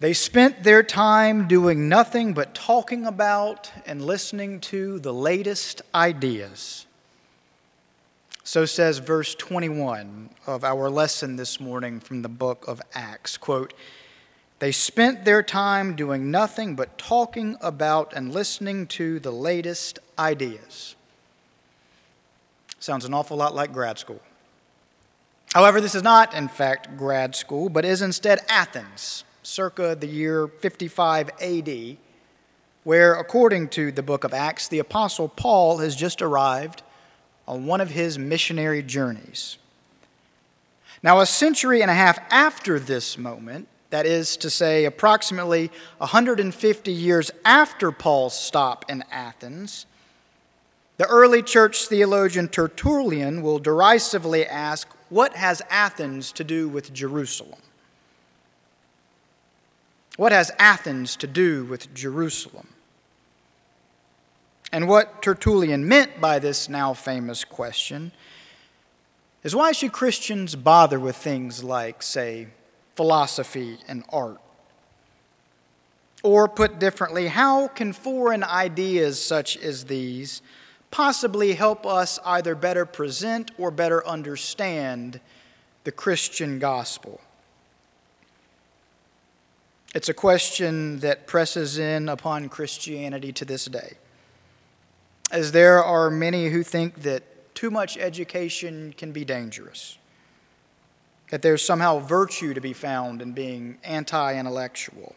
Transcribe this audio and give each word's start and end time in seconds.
They 0.00 0.12
spent 0.12 0.62
their 0.62 0.84
time 0.84 1.48
doing 1.48 1.88
nothing 1.88 2.32
but 2.32 2.54
talking 2.54 3.04
about 3.04 3.72
and 3.84 4.00
listening 4.00 4.60
to 4.60 5.00
the 5.00 5.12
latest 5.12 5.82
ideas. 5.92 6.86
So 8.44 8.64
says 8.64 8.98
verse 8.98 9.34
21 9.34 10.30
of 10.46 10.62
our 10.62 10.88
lesson 10.88 11.34
this 11.34 11.58
morning 11.58 11.98
from 11.98 12.22
the 12.22 12.28
book 12.28 12.64
of 12.68 12.80
Acts. 12.94 13.36
Quote, 13.36 13.74
they 14.60 14.70
spent 14.70 15.24
their 15.24 15.42
time 15.42 15.96
doing 15.96 16.30
nothing 16.30 16.76
but 16.76 16.96
talking 16.96 17.56
about 17.60 18.12
and 18.14 18.32
listening 18.32 18.86
to 18.88 19.18
the 19.18 19.30
latest 19.32 19.98
ideas. 20.16 20.94
Sounds 22.78 23.04
an 23.04 23.14
awful 23.14 23.36
lot 23.36 23.54
like 23.54 23.72
grad 23.72 23.98
school. 23.98 24.20
However, 25.54 25.80
this 25.80 25.94
is 25.96 26.02
not, 26.02 26.34
in 26.34 26.46
fact, 26.46 26.96
grad 26.96 27.34
school, 27.34 27.68
but 27.68 27.84
is 27.84 28.00
instead 28.00 28.40
Athens 28.48 29.24
circa 29.48 29.96
the 29.98 30.06
year 30.06 30.46
55 30.46 31.30
AD, 31.40 31.96
where, 32.84 33.14
according 33.14 33.68
to 33.68 33.90
the 33.90 34.02
book 34.02 34.22
of 34.24 34.34
Acts, 34.34 34.68
the 34.68 34.78
Apostle 34.78 35.28
Paul 35.28 35.78
has 35.78 35.96
just 35.96 36.20
arrived 36.20 36.82
on 37.46 37.64
one 37.64 37.80
of 37.80 37.90
his 37.90 38.18
missionary 38.18 38.82
journeys. 38.82 39.56
Now, 41.02 41.20
a 41.20 41.26
century 41.26 41.80
and 41.80 41.90
a 41.90 41.94
half 41.94 42.18
after 42.30 42.78
this 42.78 43.16
moment, 43.16 43.68
that 43.90 44.04
is 44.04 44.36
to 44.38 44.50
say, 44.50 44.84
approximately 44.84 45.70
150 45.96 46.92
years 46.92 47.30
after 47.44 47.90
Paul's 47.90 48.38
stop 48.38 48.84
in 48.90 49.02
Athens, 49.10 49.86
the 50.98 51.06
early 51.06 51.42
church 51.42 51.86
theologian 51.86 52.48
Tertullian 52.48 53.40
will 53.40 53.58
derisively 53.58 54.44
ask, 54.44 54.88
What 55.08 55.36
has 55.36 55.62
Athens 55.70 56.32
to 56.32 56.44
do 56.44 56.68
with 56.68 56.92
Jerusalem? 56.92 57.60
What 60.18 60.32
has 60.32 60.50
Athens 60.58 61.14
to 61.18 61.28
do 61.28 61.64
with 61.66 61.94
Jerusalem? 61.94 62.66
And 64.72 64.88
what 64.88 65.22
Tertullian 65.22 65.86
meant 65.86 66.20
by 66.20 66.40
this 66.40 66.68
now 66.68 66.92
famous 66.92 67.44
question 67.44 68.10
is 69.44 69.54
why 69.54 69.70
should 69.70 69.92
Christians 69.92 70.56
bother 70.56 70.98
with 70.98 71.14
things 71.14 71.62
like, 71.62 72.02
say, 72.02 72.48
philosophy 72.96 73.78
and 73.86 74.02
art? 74.08 74.40
Or 76.24 76.48
put 76.48 76.80
differently, 76.80 77.28
how 77.28 77.68
can 77.68 77.92
foreign 77.92 78.42
ideas 78.42 79.24
such 79.24 79.56
as 79.56 79.84
these 79.84 80.42
possibly 80.90 81.54
help 81.54 81.86
us 81.86 82.18
either 82.24 82.56
better 82.56 82.84
present 82.84 83.52
or 83.56 83.70
better 83.70 84.04
understand 84.04 85.20
the 85.84 85.92
Christian 85.92 86.58
gospel? 86.58 87.20
It's 89.98 90.08
a 90.08 90.14
question 90.14 91.00
that 91.00 91.26
presses 91.26 91.76
in 91.76 92.08
upon 92.08 92.48
Christianity 92.50 93.32
to 93.32 93.44
this 93.44 93.64
day, 93.64 93.94
as 95.32 95.50
there 95.50 95.82
are 95.82 96.08
many 96.08 96.50
who 96.50 96.62
think 96.62 97.02
that 97.02 97.52
too 97.56 97.68
much 97.68 97.98
education 97.98 98.94
can 98.96 99.10
be 99.10 99.24
dangerous, 99.24 99.98
that 101.32 101.42
there's 101.42 101.64
somehow 101.64 101.98
virtue 101.98 102.54
to 102.54 102.60
be 102.60 102.72
found 102.72 103.20
in 103.20 103.32
being 103.32 103.78
anti 103.82 104.38
intellectual. 104.38 105.16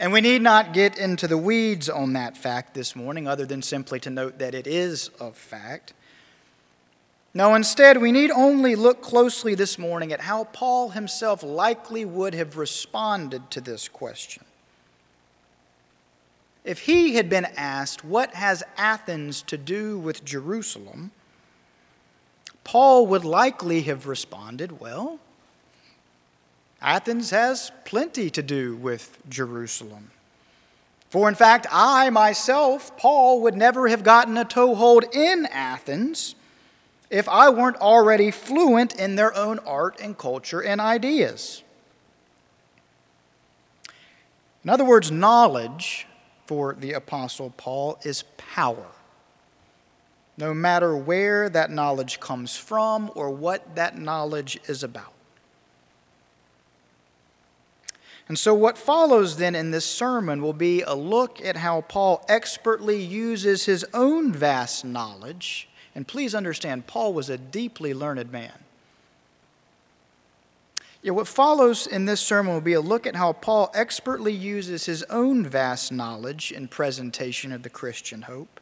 And 0.00 0.12
we 0.12 0.20
need 0.20 0.42
not 0.42 0.72
get 0.72 0.98
into 0.98 1.28
the 1.28 1.38
weeds 1.38 1.88
on 1.88 2.14
that 2.14 2.36
fact 2.36 2.74
this 2.74 2.96
morning, 2.96 3.28
other 3.28 3.46
than 3.46 3.62
simply 3.62 4.00
to 4.00 4.10
note 4.10 4.40
that 4.40 4.52
it 4.52 4.66
is 4.66 5.10
a 5.20 5.30
fact. 5.30 5.92
Now, 7.36 7.52
instead, 7.52 7.98
we 7.98 8.12
need 8.12 8.30
only 8.30 8.74
look 8.76 9.02
closely 9.02 9.54
this 9.54 9.78
morning 9.78 10.10
at 10.10 10.22
how 10.22 10.44
Paul 10.44 10.88
himself 10.88 11.42
likely 11.42 12.02
would 12.02 12.32
have 12.32 12.56
responded 12.56 13.50
to 13.50 13.60
this 13.60 13.88
question. 13.88 14.42
If 16.64 16.78
he 16.78 17.16
had 17.16 17.28
been 17.28 17.44
asked, 17.54 18.02
What 18.02 18.32
has 18.32 18.62
Athens 18.78 19.42
to 19.48 19.58
do 19.58 19.98
with 19.98 20.24
Jerusalem? 20.24 21.10
Paul 22.64 23.06
would 23.08 23.26
likely 23.26 23.82
have 23.82 24.06
responded, 24.06 24.80
Well, 24.80 25.18
Athens 26.80 27.28
has 27.32 27.70
plenty 27.84 28.30
to 28.30 28.42
do 28.42 28.76
with 28.76 29.18
Jerusalem. 29.28 30.10
For 31.10 31.28
in 31.28 31.34
fact, 31.34 31.66
I 31.70 32.08
myself, 32.08 32.96
Paul, 32.96 33.42
would 33.42 33.56
never 33.56 33.88
have 33.88 34.02
gotten 34.02 34.38
a 34.38 34.44
toehold 34.46 35.04
in 35.12 35.44
Athens 35.52 36.34
if 37.10 37.28
I 37.28 37.48
weren't 37.50 37.76
already 37.76 38.30
fluent 38.30 38.94
in 38.94 39.16
their 39.16 39.34
own 39.36 39.58
art 39.60 40.00
and 40.00 40.16
culture 40.16 40.62
and 40.62 40.80
ideas. 40.80 41.62
In 44.64 44.70
other 44.70 44.84
words, 44.84 45.10
knowledge 45.10 46.06
for 46.46 46.74
the 46.74 46.92
Apostle 46.92 47.52
Paul 47.56 47.98
is 48.02 48.24
power. 48.36 48.86
No 50.38 50.52
matter 50.52 50.96
where 50.96 51.48
that 51.48 51.70
knowledge 51.70 52.20
comes 52.20 52.56
from 52.56 53.10
or 53.14 53.30
what 53.30 53.76
that 53.76 53.96
knowledge 53.96 54.58
is 54.66 54.82
about. 54.82 55.12
And 58.28 58.36
so, 58.36 58.52
what 58.52 58.76
follows 58.76 59.36
then 59.36 59.54
in 59.54 59.70
this 59.70 59.86
sermon 59.86 60.42
will 60.42 60.52
be 60.52 60.82
a 60.82 60.94
look 60.94 61.40
at 61.44 61.58
how 61.58 61.82
Paul 61.82 62.24
expertly 62.28 63.00
uses 63.00 63.66
his 63.66 63.84
own 63.94 64.32
vast 64.32 64.84
knowledge 64.84 65.68
and 65.96 66.06
please 66.06 66.34
understand, 66.34 66.86
Paul 66.86 67.14
was 67.14 67.30
a 67.30 67.38
deeply 67.38 67.94
learned 67.94 68.30
man. 68.30 68.52
What 71.02 71.26
follows 71.26 71.86
in 71.86 72.04
this 72.04 72.20
sermon 72.20 72.52
will 72.52 72.60
be 72.60 72.74
a 72.74 72.80
look 72.80 73.06
at 73.06 73.16
how 73.16 73.32
Paul 73.32 73.70
expertly 73.74 74.32
uses 74.32 74.84
his 74.84 75.04
own 75.04 75.46
vast 75.46 75.90
knowledge 75.90 76.52
in 76.52 76.68
presentation 76.68 77.50
of 77.50 77.62
the 77.62 77.70
Christian 77.70 78.22
hope, 78.22 78.60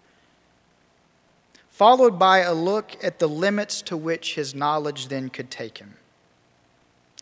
followed 1.71 2.19
by 2.21 2.39
a 2.39 2.55
look 2.55 3.03
at 3.03 3.19
the 3.19 3.28
limits 3.28 3.83
to 3.83 3.97
which 3.97 4.37
his 4.37 4.55
knowledge 4.55 5.09
then 5.09 5.28
could 5.28 5.50
take 5.50 5.78
him, 5.78 5.94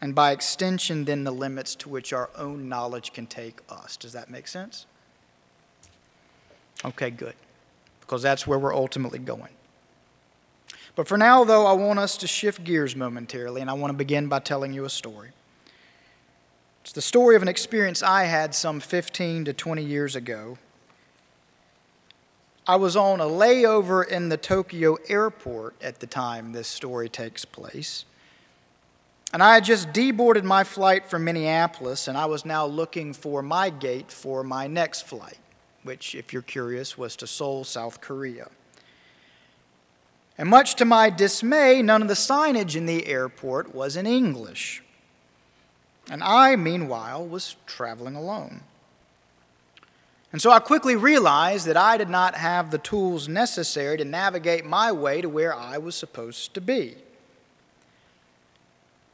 and 0.02 0.14
by 0.14 0.32
extension, 0.32 1.06
then 1.06 1.24
the 1.24 1.30
limits 1.30 1.74
to 1.76 1.88
which 1.88 2.12
our 2.12 2.28
own 2.36 2.68
knowledge 2.68 3.14
can 3.14 3.26
take 3.26 3.60
us. 3.70 3.96
Does 3.96 4.12
that 4.12 4.28
make 4.28 4.46
sense? 4.46 4.84
Okay, 6.84 7.10
good, 7.10 7.34
because 8.00 8.20
that's 8.20 8.46
where 8.46 8.58
we're 8.58 8.74
ultimately 8.74 9.18
going. 9.18 9.52
But 10.94 11.08
for 11.08 11.16
now, 11.16 11.44
though, 11.44 11.66
I 11.66 11.72
want 11.72 11.98
us 11.98 12.16
to 12.18 12.26
shift 12.26 12.64
gears 12.64 12.94
momentarily, 12.94 13.60
and 13.60 13.70
I 13.70 13.72
want 13.72 13.92
to 13.92 13.96
begin 13.96 14.28
by 14.28 14.40
telling 14.40 14.74
you 14.74 14.84
a 14.84 14.90
story. 14.90 15.30
It's 16.82 16.92
the 16.92 17.00
story 17.00 17.36
of 17.36 17.42
an 17.42 17.48
experience 17.48 18.02
I 18.02 18.24
had 18.24 18.54
some 18.54 18.80
15 18.80 19.46
to 19.46 19.52
20 19.52 19.82
years 19.82 20.16
ago. 20.16 20.58
I 22.66 22.76
was 22.76 22.94
on 22.94 23.20
a 23.20 23.24
layover 23.24 24.06
in 24.06 24.28
the 24.28 24.36
Tokyo 24.36 24.98
airport 25.08 25.74
at 25.82 26.00
the 26.00 26.06
time 26.06 26.52
this 26.52 26.68
story 26.68 27.08
takes 27.08 27.44
place. 27.44 28.04
And 29.32 29.42
I 29.42 29.54
had 29.54 29.64
just 29.64 29.92
deboarded 29.92 30.44
my 30.44 30.62
flight 30.62 31.08
from 31.08 31.24
Minneapolis, 31.24 32.06
and 32.06 32.18
I 32.18 32.26
was 32.26 32.44
now 32.44 32.66
looking 32.66 33.14
for 33.14 33.42
my 33.42 33.70
gate 33.70 34.12
for 34.12 34.44
my 34.44 34.66
next 34.66 35.06
flight, 35.06 35.38
which, 35.84 36.14
if 36.14 36.32
you're 36.32 36.42
curious, 36.42 36.98
was 36.98 37.16
to 37.16 37.26
Seoul, 37.26 37.64
South 37.64 38.00
Korea. 38.02 38.48
And 40.38 40.48
much 40.48 40.76
to 40.76 40.84
my 40.84 41.10
dismay, 41.10 41.82
none 41.82 42.02
of 42.02 42.08
the 42.08 42.14
signage 42.14 42.74
in 42.74 42.86
the 42.86 43.06
airport 43.06 43.74
was 43.74 43.96
in 43.96 44.06
English. 44.06 44.82
And 46.10 46.22
I, 46.22 46.56
meanwhile, 46.56 47.24
was 47.24 47.56
traveling 47.66 48.16
alone. 48.16 48.62
And 50.32 50.40
so 50.40 50.50
I 50.50 50.60
quickly 50.60 50.96
realized 50.96 51.66
that 51.66 51.76
I 51.76 51.98
did 51.98 52.08
not 52.08 52.34
have 52.34 52.70
the 52.70 52.78
tools 52.78 53.28
necessary 53.28 53.98
to 53.98 54.04
navigate 54.04 54.64
my 54.64 54.90
way 54.90 55.20
to 55.20 55.28
where 55.28 55.54
I 55.54 55.76
was 55.76 55.94
supposed 55.94 56.54
to 56.54 56.60
be. 56.60 56.96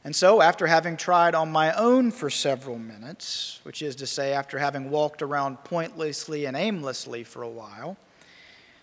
And 0.05 0.15
so, 0.15 0.41
after 0.41 0.65
having 0.65 0.95
tried 0.95 1.35
on 1.35 1.51
my 1.51 1.73
own 1.73 2.11
for 2.11 2.29
several 2.29 2.79
minutes, 2.79 3.59
which 3.63 3.81
is 3.81 3.97
to 3.97 4.07
say, 4.07 4.31
after 4.31 4.57
having 4.57 4.89
walked 4.89 5.21
around 5.21 5.61
pointlessly 5.65 6.45
and 6.45 6.55
aimlessly 6.55 7.25
for 7.25 7.43
a 7.43 7.49
while, 7.49 7.97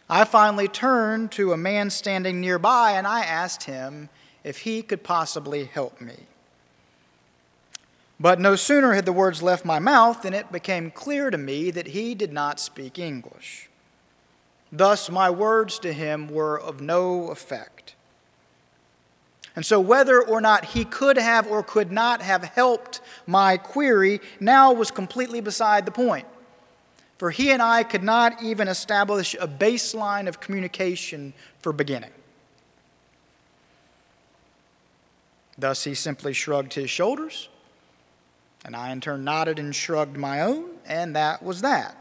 I 0.09 0.25
finally 0.25 0.69
turned 0.69 1.33
to 1.33 1.53
a 1.53 1.57
man 1.57 1.91
standing 1.91 2.41
nearby 2.41 2.93
and 2.93 3.07
I 3.07 3.25
asked 3.25 3.65
him 3.65 4.09
if 4.45 4.59
he 4.59 4.83
could 4.83 5.03
possibly 5.03 5.65
help 5.65 6.01
me. 6.01 6.27
But 8.19 8.41
no 8.41 8.57
sooner 8.57 8.93
had 8.93 9.05
the 9.05 9.13
words 9.13 9.43
left 9.43 9.65
my 9.65 9.79
mouth 9.79 10.23
than 10.23 10.33
it 10.33 10.53
became 10.53 10.91
clear 10.91 11.31
to 11.31 11.37
me 11.37 11.71
that 11.73 11.89
he 11.89 12.15
did 12.15 12.33
not 12.33 12.61
speak 12.61 12.99
English. 12.99 13.69
Thus, 14.73 15.11
my 15.11 15.29
words 15.29 15.79
to 15.81 15.93
him 15.93 16.29
were 16.29 16.59
of 16.59 16.81
no 16.81 17.29
effect. 17.29 17.95
And 19.55 19.65
so, 19.65 19.81
whether 19.81 20.23
or 20.23 20.41
not 20.41 20.67
he 20.67 20.85
could 20.85 21.17
have 21.17 21.47
or 21.47 21.63
could 21.63 21.91
not 21.91 22.21
have 22.23 22.45
helped 22.45 23.01
my 23.27 23.57
query 23.57 24.21
now 24.39 24.73
was 24.73 24.91
completely 24.91 25.41
beside 25.41 25.87
the 25.87 25.93
point 25.93 26.27
for 27.19 27.31
he 27.31 27.51
and 27.51 27.63
I 27.63 27.83
could 27.83 28.03
not 28.03 28.43
even 28.43 28.69
establish 28.69 29.35
a 29.41 29.49
baseline 29.49 30.29
of 30.29 30.41
communication 30.41 31.33
for 31.61 31.73
beginning. 31.73 32.11
Thus, 35.59 35.85
he 35.85 35.95
simply 35.95 36.33
shrugged 36.33 36.75
his 36.75 36.91
shoulders 36.91 37.49
And 38.65 38.77
I 38.77 38.91
in 38.91 39.01
turn 39.01 39.25
nodded 39.25 39.59
and 39.59 39.75
shrugged 39.75 40.17
my 40.17 40.41
own, 40.41 40.71
and 40.85 41.15
that 41.17 41.43
was 41.43 41.63
that. 41.63 41.97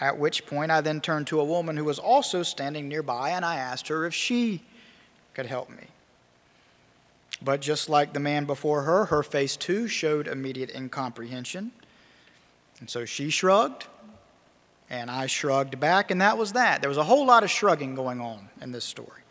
At 0.00 0.18
which 0.18 0.46
point 0.46 0.70
I 0.70 0.80
then 0.80 1.00
turned 1.00 1.26
to 1.28 1.40
a 1.40 1.44
woman 1.44 1.76
who 1.76 1.84
was 1.84 1.98
also 1.98 2.42
standing 2.42 2.88
nearby, 2.88 3.30
and 3.30 3.44
I 3.44 3.56
asked 3.56 3.88
her 3.88 4.06
if 4.06 4.14
she 4.14 4.62
could 5.34 5.46
help 5.46 5.70
me. 5.70 5.88
But 7.40 7.60
just 7.60 7.88
like 7.88 8.12
the 8.12 8.20
man 8.20 8.44
before 8.44 8.82
her, 8.82 9.06
her 9.06 9.22
face 9.22 9.56
too 9.56 9.88
showed 9.88 10.28
immediate 10.28 10.74
incomprehension. 10.74 11.72
And 12.82 12.90
so 12.90 13.04
she 13.04 13.30
shrugged, 13.30 13.86
and 14.90 15.08
I 15.08 15.26
shrugged 15.26 15.78
back, 15.78 16.10
and 16.10 16.20
that 16.20 16.36
was 16.36 16.54
that. 16.54 16.80
There 16.80 16.88
was 16.88 16.98
a 16.98 17.04
whole 17.04 17.24
lot 17.24 17.44
of 17.44 17.50
shrugging 17.50 17.94
going 17.94 18.20
on 18.20 18.48
in 18.60 18.72
this 18.72 18.84
story. 18.84 19.22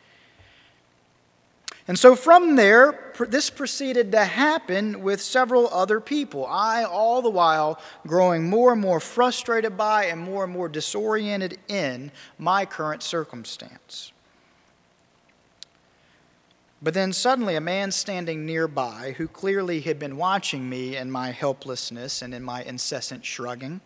And 1.86 2.00
so 2.00 2.16
from 2.16 2.56
there, 2.56 3.12
this 3.20 3.50
proceeded 3.50 4.14
to 4.14 4.24
happen 4.24 5.02
with 5.02 5.22
several 5.22 5.68
other 5.68 6.00
people. 6.00 6.46
I, 6.46 6.86
all 6.86 7.22
the 7.22 7.30
while, 7.30 7.78
growing 8.08 8.50
more 8.50 8.72
and 8.72 8.80
more 8.80 9.02
frustrated 9.02 9.76
by 9.76 10.06
and 10.06 10.22
more 10.22 10.46
and 10.46 10.54
more 10.54 10.70
disoriented 10.70 11.58
in 11.68 12.14
my 12.38 12.66
current 12.66 13.04
circumstance. 13.04 14.14
But 16.82 16.96
then 16.96 17.14
suddenly, 17.14 17.56
a 17.56 17.62
man 17.62 17.92
standing 17.92 18.46
nearby, 18.46 19.14
who 19.18 19.28
clearly 19.28 19.82
had 19.82 20.00
been 20.00 20.18
watching 20.18 20.68
me 20.68 20.98
in 20.98 21.12
my 21.12 21.30
helplessness 21.30 22.24
and 22.24 22.34
in 22.34 22.44
my 22.44 22.64
incessant 22.64 23.24
shrugging, 23.24 23.82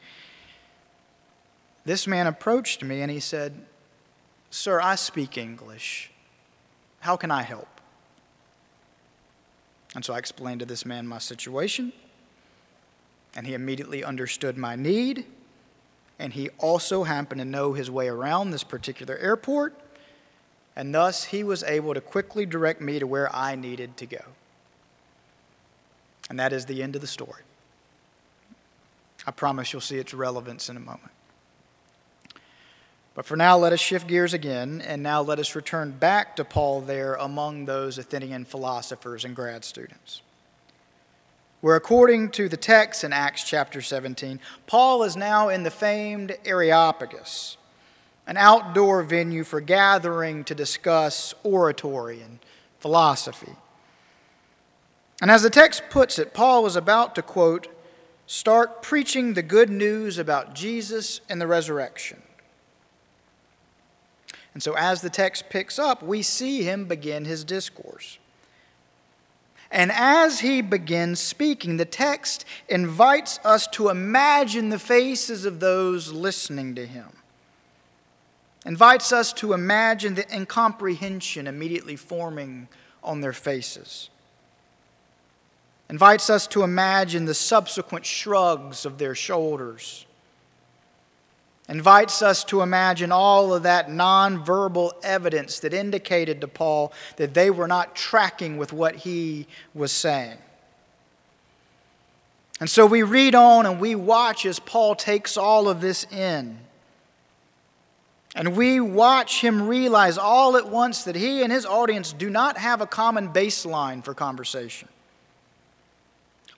this 1.84 2.08
man 2.08 2.26
approached 2.26 2.84
me 2.84 3.02
and 3.02 3.12
he 3.12 3.20
said, 3.20 3.66
Sir, 4.50 4.80
I 4.80 4.96
speak 4.96 5.38
English. 5.38 6.10
How 7.02 7.18
can 7.18 7.32
I 7.32 7.42
help? 7.42 7.68
And 9.94 10.04
so 10.04 10.14
I 10.14 10.18
explained 10.18 10.62
to 10.62 10.66
this 10.66 10.86
man 10.86 11.06
my 11.06 11.20
situation, 11.20 11.92
and 13.36 13.46
he 13.46 13.54
immediately 13.54 14.04
understood 14.04 14.58
my 14.58 14.76
need, 14.76 15.26
and 16.18 16.32
he 16.32 16.50
also 16.58 17.04
happened 17.04 17.40
to 17.40 17.46
know 17.46 17.74
his 17.74 17.92
way 17.92 18.08
around 18.08 18.52
this 18.52 18.64
particular 18.64 19.18
airport 19.18 19.74
and 20.76 20.94
thus 20.94 21.26
he 21.26 21.44
was 21.44 21.64
able 21.64 21.94
to 21.94 22.02
quickly 22.02 22.46
direct 22.46 22.82
me 22.82 23.00
to 23.00 23.08
where 23.08 23.34
I 23.34 23.56
needed 23.56 23.98
to 23.98 24.06
go. 24.06 24.22
And 26.30 26.40
that 26.40 26.52
is 26.52 26.66
the 26.66 26.84
end 26.84 26.96
of 26.96 27.02
the 27.02 27.08
story. 27.08 27.44
I 29.28 29.32
promise 29.32 29.72
you'll 29.72 29.82
see 29.82 29.98
its 29.98 30.14
relevance 30.14 30.70
in 30.70 30.78
a 30.78 30.82
moment. 30.82 31.12
But 33.14 33.26
for 33.26 33.38
now, 33.38 33.58
let 33.58 33.72
us 33.72 33.80
shift 33.80 34.08
gears 34.08 34.34
again, 34.34 34.82
and 34.86 35.02
now 35.02 35.22
let 35.22 35.40
us 35.40 35.56
return 35.56 35.92
back 35.92 36.36
to 36.36 36.44
Paul 36.44 36.82
there 36.82 37.16
among 37.16 37.66
those 37.66 37.98
Athenian 37.98 38.44
philosophers 38.44 39.24
and 39.24 39.34
grad 39.34 39.64
students. 39.64 40.22
Where, 41.62 41.78
according 41.78 42.32
to 42.32 42.50
the 42.50 42.58
text 42.58 43.06
in 43.06 43.14
Acts 43.14 43.46
chapter 43.46 43.82
17, 43.82 44.42
Paul 44.68 45.04
is 45.04 45.16
now 45.16 45.48
in 45.48 45.64
the 45.64 45.72
famed 45.72 46.36
Areopagus 46.44 47.56
an 48.28 48.38
outdoor 48.38 49.04
venue 49.04 49.44
for 49.44 49.62
gathering 49.62 50.44
to 50.46 50.56
discuss 50.56 51.34
oratory 51.44 52.22
and 52.22 52.40
philosophy. 52.80 53.54
And 55.22 55.32
as 55.32 55.44
the 55.44 55.50
text 55.50 55.84
puts 55.90 56.20
it, 56.20 56.34
Paul 56.34 56.64
was 56.64 56.76
about 56.76 57.16
to 57.16 57.22
quote, 57.22 57.68
start 58.28 58.82
preaching 58.82 59.34
the 59.34 59.44
good 59.44 59.70
news 59.70 60.18
about 60.18 60.56
Jesus 60.56 61.22
and 61.30 61.40
the 61.40 61.48
resurrection. 61.48 62.22
And 64.54 64.64
so, 64.64 64.76
as 64.78 65.02
the 65.02 65.10
text 65.10 65.50
picks 65.50 65.78
up, 65.78 66.02
we 66.02 66.22
see 66.22 66.64
him 66.64 66.86
begin 66.86 67.26
his 67.26 67.44
discourse. 67.44 68.18
And 69.70 69.92
as 69.92 70.40
he 70.40 70.62
begins 70.62 71.20
speaking, 71.20 71.78
the 71.78 71.86
text 71.86 72.46
invites 72.70 73.40
us 73.44 73.68
to 73.68 73.90
imagine 73.90 74.70
the 74.70 74.80
faces 74.80 75.46
of 75.46 75.60
those 75.60 76.14
listening 76.14 76.76
to 76.76 76.86
him 76.86 77.10
invites 78.66 79.12
us 79.12 79.32
to 79.34 79.54
imagine 79.54 80.16
the 80.16 80.36
incomprehension 80.36 81.48
immediately 81.48 81.96
forming 81.96 82.68
on 83.04 83.22
their 83.22 83.34
faces, 83.34 84.10
invites 85.90 86.30
us 86.30 86.48
to 86.48 86.64
imagine 86.64 87.26
the 87.26 87.34
subsequent 87.34 88.06
shrugs 88.06 88.86
of 88.86 88.98
their 88.98 89.14
shoulders, 89.14 90.06
invites 91.70 92.22
us 92.22 92.44
to 92.44 92.62
imagine 92.62 93.12
all 93.12 93.54
of 93.54 93.64
that 93.64 93.88
nonverbal 93.88 94.92
evidence 95.04 95.60
that 95.60 95.74
indicated 95.74 96.42
to 96.42 96.48
Paul 96.48 96.92
that 97.18 97.34
they 97.34 97.50
were 97.52 97.68
not 97.68 97.96
tracking 97.96 98.58
with 98.58 98.74
what 98.74 98.96
he 98.96 99.48
was 99.74 99.92
saying. 99.92 100.38
And 102.60 102.70
so 102.70 102.86
we 102.86 103.04
read 103.04 103.36
on 103.36 103.66
and 103.66 103.80
we 103.80 103.96
watch 103.96 104.46
as 104.46 104.60
Paul 104.60 104.96
takes 104.96 105.38
all 105.38 105.68
of 105.68 105.82
this 105.82 106.06
in. 106.12 106.60
And 108.36 108.58
we 108.58 108.82
watch 108.82 109.40
him 109.40 109.66
realize 109.66 110.18
all 110.18 110.58
at 110.58 110.68
once 110.68 111.06
that 111.06 111.16
he 111.16 111.42
and 111.42 111.52
his 111.52 111.66
audience 111.66 112.12
do 112.12 112.30
not 112.30 112.58
have 112.58 112.82
a 112.82 112.86
common 112.86 113.30
baseline 113.30 114.04
for 114.04 114.14
conversation. 114.14 114.90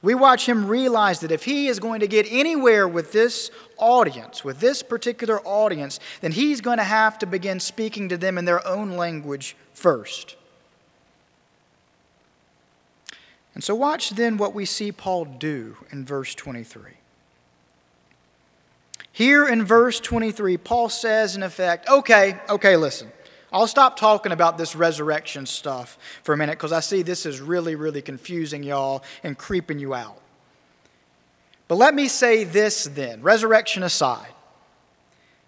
We 0.02 0.16
watch 0.16 0.48
him 0.48 0.68
realize 0.68 1.20
that 1.20 1.32
if 1.32 1.44
he 1.44 1.68
is 1.68 1.80
going 1.80 2.00
to 2.00 2.08
get 2.08 2.26
anywhere 2.30 2.88
with 2.88 3.12
this 3.12 3.52
audience, 3.78 4.44
with 4.44 4.60
this 4.60 4.82
particular 4.82 5.40
audience, 5.42 6.00
then 6.22 6.32
he's 6.32 6.62
going 6.62 6.78
to 6.78 6.84
have 6.84 7.20
to 7.20 7.26
begin 7.26 7.60
speaking 7.60 8.10
to 8.10 8.18
them 8.18 8.38
in 8.38 8.46
their 8.46 8.66
own 8.68 8.92
language 8.92 9.56
first. 9.74 10.36
And 13.54 13.64
so, 13.64 13.74
watch 13.74 14.12
then 14.12 14.38
what 14.38 14.54
we 14.54 14.66
see 14.66 14.92
Paul 14.92 15.26
do 15.26 15.78
in 15.92 16.06
verse 16.06 16.36
23. 16.36 16.97
Here 19.18 19.48
in 19.48 19.66
verse 19.66 20.00
23, 20.00 20.58
Paul 20.58 20.90
says, 20.90 21.36
in 21.36 21.42
effect, 21.42 21.90
okay, 21.90 22.40
okay, 22.48 22.78
listen. 22.78 23.12
I'll 23.52 23.66
stop 23.66 23.98
talking 23.98 24.31
about 24.31 24.60
this 24.60 24.75
resurrection 24.75 25.48
stuff 25.48 25.98
for 26.22 26.36
a 26.36 26.38
minute 26.38 26.52
because 26.52 26.72
I 26.72 26.81
see 26.81 27.02
this 27.02 27.25
is 27.25 27.42
really, 27.42 27.74
really 27.74 28.04
confusing 28.04 28.62
y'all 28.62 29.04
and 29.24 29.36
creeping 29.36 29.80
you 29.80 29.96
out. 29.96 30.22
But 31.68 31.80
let 31.80 31.96
me 31.96 32.08
say 32.08 32.44
this 32.44 32.84
then, 32.84 33.24
resurrection 33.24 33.81
aside. 33.81 34.28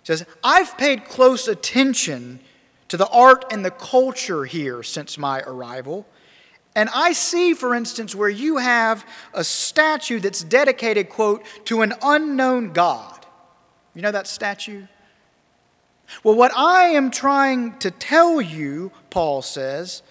He 0.02 0.06
says, 0.08 0.26
I've 0.44 0.76
paid 0.80 1.06
close 1.06 1.48
attention 1.48 2.40
to 2.88 2.98
the 2.98 3.08
art 3.10 3.46
and 3.52 3.64
the 3.64 3.70
culture 3.70 4.46
here 4.46 4.82
since 4.82 5.16
my 5.16 5.42
arrival. 5.42 6.08
And 6.76 6.90
I 6.92 7.12
see, 7.12 7.54
for 7.54 7.76
instance, 7.76 8.16
where 8.16 8.30
you 8.30 8.58
have 8.58 9.06
a 9.32 9.44
statue 9.44 10.20
that's 10.20 10.44
dedicated, 10.44 11.10
quote, 11.10 11.46
to 11.66 11.84
an 11.84 11.94
unknown 12.02 12.74
God. 12.74 13.18
You 13.94 14.02
know 14.02 14.12
that 14.12 14.28
statue? 14.28 14.84
Well, 16.24 16.36
what 16.36 16.52
I 16.56 16.90
am 16.90 17.12
trying 17.12 17.78
to 17.80 17.92
tell 17.92 18.42
you, 18.42 18.92
Paul 19.10 19.42
says, 19.42 20.02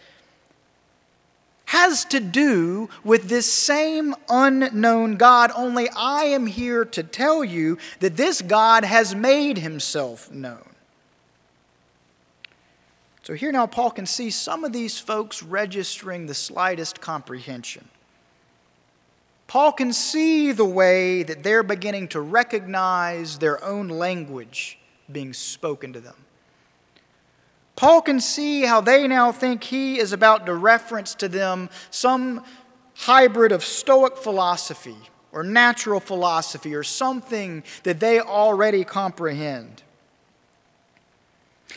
has 1.67 2.07
to 2.07 2.19
do 2.19 2.89
with 3.05 3.29
this 3.29 3.53
same 3.53 4.15
unknown 4.29 5.17
God, 5.17 5.51
only 5.55 5.89
I 5.91 6.25
am 6.25 6.47
here 6.47 6.85
to 6.87 7.03
tell 7.03 7.45
you 7.45 7.77
that 8.01 8.17
this 8.17 8.41
God 8.41 8.85
has 8.85 9.15
made 9.15 9.59
himself 9.59 10.31
known. 10.31 10.65
So 13.23 13.35
here 13.35 13.53
now, 13.53 13.67
Paul 13.67 13.91
can 13.91 14.07
see 14.07 14.31
some 14.31 14.65
of 14.65 14.73
these 14.73 14.99
folks 14.99 15.43
registering 15.43 16.25
the 16.25 16.35
slightest 16.35 17.03
comprehension. 17.03 17.87
Paul 19.49 19.73
can 19.73 19.95
see 19.95 20.53
the 20.53 20.67
way 20.67 21.23
that 21.23 21.43
they're 21.43 21.63
beginning 21.63 22.09
to 22.09 22.21
recognize 22.21 23.39
their 23.39 23.63
own 23.65 23.89
language 23.89 24.79
being 25.11 25.33
spoken 25.33 25.95
to 25.95 26.01
them. 26.01 26.15
Paul 27.75 28.03
can 28.03 28.21
see 28.21 28.63
how 28.63 28.83
they 28.83 29.09
now 29.09 29.33
think 29.33 29.65
he 29.65 29.99
is 29.99 30.13
about 30.13 30.45
to 30.47 30.55
reference 30.55 31.15
to 31.15 31.29
them 31.29 31.71
some 31.91 32.45
hybrid 32.95 33.51
of 33.51 33.65
Stoic 33.65 34.19
philosophy 34.19 34.97
or 35.33 35.43
natural 35.43 36.01
philosophy 36.01 36.75
or 36.75 36.83
something 36.83 37.63
that 37.85 38.01
they 38.01 38.21
already 38.21 38.85
comprehend. 38.85 39.83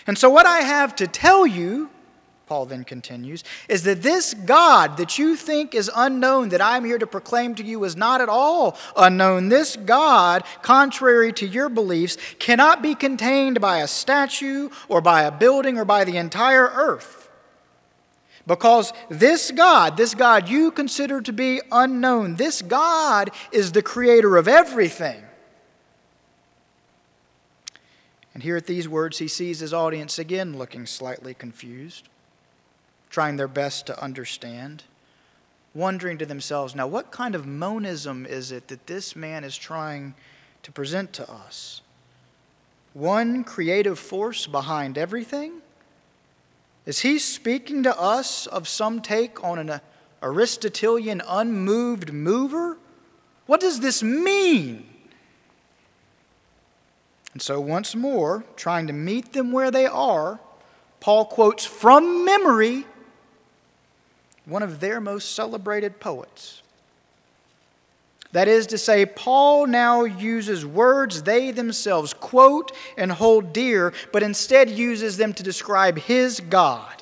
And 0.08 0.18
so, 0.18 0.30
what 0.30 0.46
I 0.46 0.60
have 0.62 0.96
to 0.98 1.08
tell 1.08 1.46
you 1.48 1.90
Paul 2.52 2.66
then 2.66 2.84
continues, 2.84 3.46
is 3.70 3.84
that 3.84 4.02
this 4.02 4.34
God 4.34 4.98
that 4.98 5.18
you 5.18 5.38
think 5.38 5.74
is 5.74 5.90
unknown, 5.96 6.50
that 6.50 6.60
I'm 6.60 6.84
here 6.84 6.98
to 6.98 7.08
proclaim 7.08 7.56
to 7.56 7.64
you, 7.64 7.82
is 7.86 7.96
not 7.96 8.20
at 8.20 8.28
all 8.28 8.78
unknown. 8.98 9.48
This 9.48 9.78
God, 9.78 10.44
contrary 10.62 11.32
to 11.32 11.48
your 11.48 11.70
beliefs, 11.70 12.18
cannot 12.40 12.82
be 12.82 12.94
contained 12.94 13.62
by 13.62 13.78
a 13.78 13.88
statue 13.88 14.68
or 14.90 15.00
by 15.00 15.22
a 15.22 15.32
building 15.32 15.78
or 15.78 15.86
by 15.86 16.04
the 16.04 16.18
entire 16.18 16.66
earth. 16.66 17.30
Because 18.46 18.92
this 19.08 19.52
God, 19.52 19.96
this 19.96 20.14
God 20.14 20.50
you 20.50 20.72
consider 20.72 21.22
to 21.22 21.32
be 21.32 21.62
unknown, 21.72 22.36
this 22.36 22.62
God 22.62 23.30
is 23.54 23.72
the 23.72 23.82
creator 23.82 24.36
of 24.36 24.50
everything. 24.50 25.24
And 28.34 28.44
here 28.44 28.58
at 28.58 28.68
these 28.68 28.90
words, 28.90 29.20
he 29.20 29.30
sees 29.30 29.62
his 29.62 29.74
audience 29.74 30.20
again 30.20 30.58
looking 30.58 30.86
slightly 30.86 31.34
confused 31.34 32.10
trying 33.12 33.36
their 33.36 33.48
best 33.48 33.86
to 33.86 34.02
understand. 34.02 34.84
wondering 35.74 36.18
to 36.18 36.26
themselves, 36.26 36.76
now, 36.76 36.86
what 36.86 37.12
kind 37.12 37.34
of 37.34 37.46
monism 37.46 38.26
is 38.26 38.52
it 38.52 38.68
that 38.68 38.88
this 38.88 39.16
man 39.16 39.46
is 39.46 39.56
trying 39.56 40.14
to 40.64 40.72
present 40.72 41.14
to 41.14 41.32
us? 41.32 41.82
One 42.94 43.46
creative 43.46 43.98
force 43.98 44.48
behind 44.48 44.98
everything? 44.98 45.62
Is 46.86 47.00
he 47.00 47.20
speaking 47.20 47.84
to 47.84 47.98
us 47.98 48.48
of 48.48 48.68
some 48.68 49.02
take 49.02 49.42
on 49.44 49.60
an 49.60 49.80
Aristotelian 50.22 51.22
unmoved 51.26 52.12
mover? 52.12 52.78
What 53.46 53.62
does 53.62 53.80
this 53.80 54.04
mean? 54.04 54.86
And 57.32 57.42
so, 57.42 57.62
once 57.62 57.96
more, 57.96 58.44
trying 58.58 58.88
to 58.88 58.94
meet 58.94 59.32
them 59.32 59.54
where 59.54 59.72
they 59.72 59.86
are, 59.86 60.42
Paul 61.00 61.26
quotes 61.26 61.66
from 61.66 62.26
memory 62.26 62.86
one 64.46 64.64
of 64.64 64.80
their 64.80 65.00
most 65.00 65.36
celebrated 65.36 66.00
poets. 66.00 66.62
That 68.32 68.48
is 68.48 68.68
to 68.68 68.78
say, 68.78 69.06
Paul 69.06 69.68
now 69.68 70.04
uses 70.04 70.66
words 70.66 71.24
they 71.24 71.52
themselves 71.52 72.14
quote 72.14 72.72
and 72.98 73.12
hold 73.12 73.52
dear, 73.52 73.94
but 74.14 74.24
instead 74.24 74.70
uses 74.70 75.18
them 75.18 75.34
to 75.34 75.44
describe 75.44 75.98
his 75.98 76.40
God. 76.40 77.02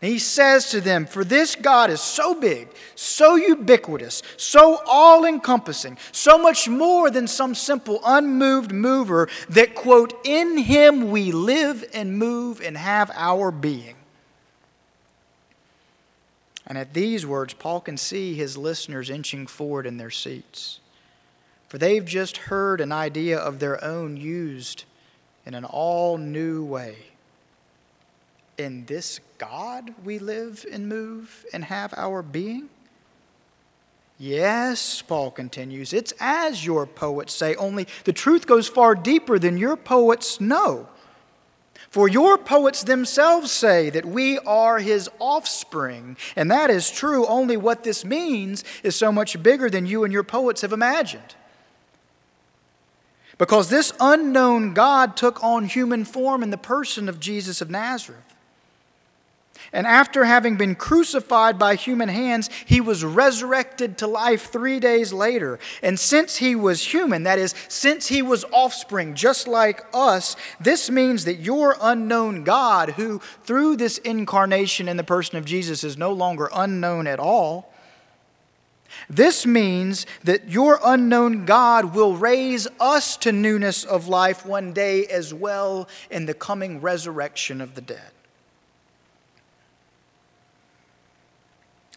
And 0.00 0.10
he 0.10 0.18
says 0.18 0.70
to 0.70 0.80
them, 0.80 1.06
For 1.06 1.24
this 1.24 1.56
God 1.56 1.90
is 1.90 2.00
so 2.00 2.32
big, 2.32 2.68
so 2.94 3.34
ubiquitous, 3.34 4.22
so 4.36 4.80
all 4.86 5.24
encompassing, 5.24 5.98
so 6.12 6.38
much 6.38 6.68
more 6.68 7.10
than 7.10 7.26
some 7.26 7.54
simple 7.54 8.00
unmoved 8.04 8.72
mover, 8.72 9.28
that, 9.50 9.74
quote, 9.74 10.14
in 10.24 10.56
him 10.56 11.10
we 11.10 11.32
live 11.32 11.84
and 11.92 12.16
move 12.16 12.60
and 12.62 12.76
have 12.76 13.10
our 13.12 13.50
being. 13.50 13.96
And 16.68 16.76
at 16.76 16.92
these 16.92 17.24
words, 17.24 17.54
Paul 17.54 17.80
can 17.80 17.96
see 17.96 18.34
his 18.34 18.58
listeners 18.58 19.08
inching 19.08 19.46
forward 19.46 19.86
in 19.86 19.96
their 19.96 20.10
seats. 20.10 20.80
For 21.66 21.78
they've 21.78 22.04
just 22.04 22.36
heard 22.36 22.80
an 22.80 22.92
idea 22.92 23.38
of 23.38 23.58
their 23.58 23.82
own 23.82 24.18
used 24.18 24.84
in 25.46 25.54
an 25.54 25.64
all 25.64 26.18
new 26.18 26.62
way. 26.62 26.96
In 28.58 28.84
this 28.84 29.20
God 29.38 29.94
we 30.04 30.18
live 30.18 30.66
and 30.70 30.88
move 30.88 31.46
and 31.54 31.64
have 31.64 31.94
our 31.96 32.22
being? 32.22 32.68
Yes, 34.18 35.00
Paul 35.00 35.30
continues, 35.30 35.92
it's 35.92 36.12
as 36.18 36.66
your 36.66 36.86
poets 36.86 37.32
say, 37.32 37.54
only 37.54 37.86
the 38.04 38.12
truth 38.12 38.46
goes 38.46 38.68
far 38.68 38.96
deeper 38.96 39.38
than 39.38 39.56
your 39.56 39.76
poets 39.76 40.40
know. 40.40 40.88
For 41.90 42.06
your 42.06 42.36
poets 42.36 42.82
themselves 42.82 43.50
say 43.50 43.88
that 43.90 44.04
we 44.04 44.38
are 44.40 44.78
his 44.78 45.08
offspring, 45.18 46.16
and 46.36 46.50
that 46.50 46.70
is 46.70 46.90
true. 46.90 47.26
Only 47.26 47.56
what 47.56 47.82
this 47.82 48.04
means 48.04 48.62
is 48.82 48.94
so 48.94 49.10
much 49.10 49.42
bigger 49.42 49.70
than 49.70 49.86
you 49.86 50.04
and 50.04 50.12
your 50.12 50.22
poets 50.22 50.60
have 50.60 50.72
imagined. 50.72 51.34
Because 53.38 53.70
this 53.70 53.92
unknown 54.00 54.74
God 54.74 55.16
took 55.16 55.42
on 55.42 55.64
human 55.64 56.04
form 56.04 56.42
in 56.42 56.50
the 56.50 56.58
person 56.58 57.08
of 57.08 57.20
Jesus 57.20 57.60
of 57.60 57.70
Nazareth. 57.70 58.27
And 59.72 59.86
after 59.86 60.24
having 60.24 60.56
been 60.56 60.74
crucified 60.74 61.58
by 61.58 61.74
human 61.74 62.08
hands, 62.08 62.48
he 62.64 62.80
was 62.80 63.04
resurrected 63.04 63.98
to 63.98 64.06
life 64.06 64.50
three 64.50 64.80
days 64.80 65.12
later. 65.12 65.58
And 65.82 65.98
since 65.98 66.36
he 66.36 66.54
was 66.54 66.92
human, 66.92 67.24
that 67.24 67.38
is, 67.38 67.54
since 67.68 68.08
he 68.08 68.22
was 68.22 68.44
offspring, 68.52 69.14
just 69.14 69.46
like 69.46 69.84
us, 69.92 70.36
this 70.60 70.90
means 70.90 71.24
that 71.24 71.40
your 71.40 71.76
unknown 71.80 72.44
God, 72.44 72.90
who 72.90 73.20
through 73.44 73.76
this 73.76 73.98
incarnation 73.98 74.88
in 74.88 74.96
the 74.96 75.04
person 75.04 75.36
of 75.36 75.44
Jesus 75.44 75.84
is 75.84 75.96
no 75.96 76.12
longer 76.12 76.48
unknown 76.54 77.06
at 77.06 77.20
all, 77.20 77.72
this 79.10 79.46
means 79.46 80.06
that 80.24 80.48
your 80.48 80.80
unknown 80.84 81.44
God 81.44 81.94
will 81.94 82.16
raise 82.16 82.66
us 82.80 83.16
to 83.18 83.32
newness 83.32 83.84
of 83.84 84.08
life 84.08 84.46
one 84.46 84.72
day 84.72 85.06
as 85.06 85.32
well 85.34 85.88
in 86.10 86.26
the 86.26 86.34
coming 86.34 86.80
resurrection 86.80 87.60
of 87.60 87.74
the 87.74 87.80
dead. 87.80 88.10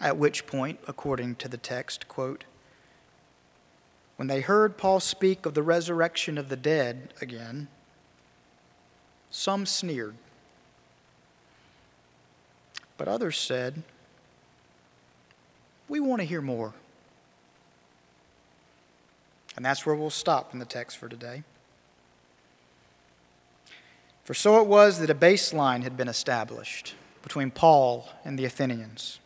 At 0.01 0.17
which 0.17 0.47
point, 0.47 0.79
according 0.87 1.35
to 1.35 1.47
the 1.47 1.57
text, 1.57 2.07
quote, 2.07 2.43
when 4.15 4.27
they 4.27 4.41
heard 4.41 4.77
Paul 4.77 4.99
speak 4.99 5.45
of 5.45 5.53
the 5.53 5.63
resurrection 5.63 6.37
of 6.37 6.49
the 6.49 6.55
dead 6.55 7.13
again, 7.21 7.67
some 9.29 9.65
sneered, 9.65 10.15
but 12.97 13.07
others 13.07 13.37
said, 13.39 13.83
We 15.87 15.99
want 15.99 16.21
to 16.21 16.27
hear 16.27 16.41
more. 16.41 16.73
And 19.55 19.65
that's 19.65 19.85
where 19.85 19.95
we'll 19.95 20.09
stop 20.09 20.53
in 20.53 20.59
the 20.59 20.65
text 20.65 20.97
for 20.97 21.09
today. 21.09 21.43
For 24.23 24.33
so 24.33 24.61
it 24.61 24.67
was 24.67 24.99
that 24.99 25.09
a 25.09 25.15
baseline 25.15 25.83
had 25.83 25.97
been 25.97 26.07
established 26.07 26.95
between 27.23 27.51
Paul 27.51 28.07
and 28.23 28.37
the 28.37 28.45
Athenians. 28.45 29.19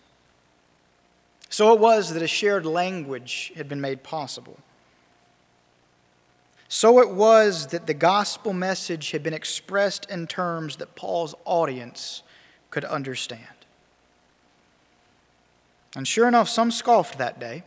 So 1.49 1.73
it 1.73 1.79
was 1.79 2.13
that 2.13 2.21
a 2.21 2.27
shared 2.27 2.65
language 2.65 3.53
had 3.55 3.69
been 3.69 3.81
made 3.81 4.03
possible. 4.03 4.57
So 6.67 6.99
it 6.99 7.11
was 7.11 7.67
that 7.67 7.87
the 7.87 7.93
gospel 7.93 8.51
message 8.51 9.11
had 9.11 9.23
been 9.23 9.33
expressed 9.33 10.09
in 10.09 10.27
terms 10.27 10.77
that 10.77 10.95
Paul's 10.95 11.35
audience 11.45 12.23
could 12.71 12.83
understand. 12.83 13.43
And 15.95 16.07
sure 16.07 16.27
enough, 16.27 16.49
some 16.49 16.71
scoffed 16.71 17.17
that 17.17 17.39
day. 17.39 17.63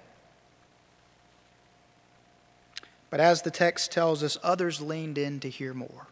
But 3.11 3.21
as 3.21 3.43
the 3.43 3.51
text 3.51 3.91
tells 3.91 4.23
us, 4.23 4.37
others 4.43 4.81
leaned 4.81 5.17
in 5.17 5.41
to 5.41 5.49
hear 5.49 5.73
more. 5.73 6.09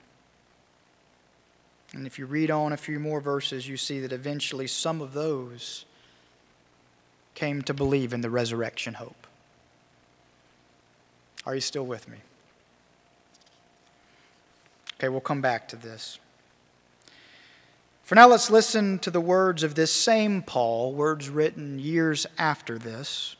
And 1.92 2.06
if 2.06 2.18
you 2.18 2.26
read 2.26 2.50
on 2.50 2.72
a 2.72 2.76
few 2.76 2.98
more 2.98 3.20
verses, 3.20 3.68
you 3.68 3.76
see 3.76 4.00
that 4.00 4.12
eventually 4.12 4.66
some 4.66 5.02
of 5.02 5.12
those 5.12 5.84
came 7.36 7.62
to 7.62 7.74
believe 7.74 8.12
in 8.12 8.22
the 8.22 8.30
resurrection 8.30 8.94
hope. 8.94 9.26
Are 11.44 11.54
you 11.54 11.60
still 11.60 11.86
with 11.86 12.08
me? 12.08 12.16
Okay, 14.94 15.08
we'll 15.08 15.20
come 15.20 15.42
back 15.42 15.68
to 15.68 15.76
this. 15.76 16.18
For 18.02 18.14
now, 18.14 18.26
let's 18.28 18.50
listen 18.50 18.98
to 19.00 19.10
the 19.10 19.20
words 19.20 19.62
of 19.62 19.74
this 19.74 19.92
same 19.92 20.42
Paul, 20.42 20.92
words 20.92 21.28
written 21.28 21.78
years 21.78 22.26
after 22.38 22.78
this, 22.78 23.36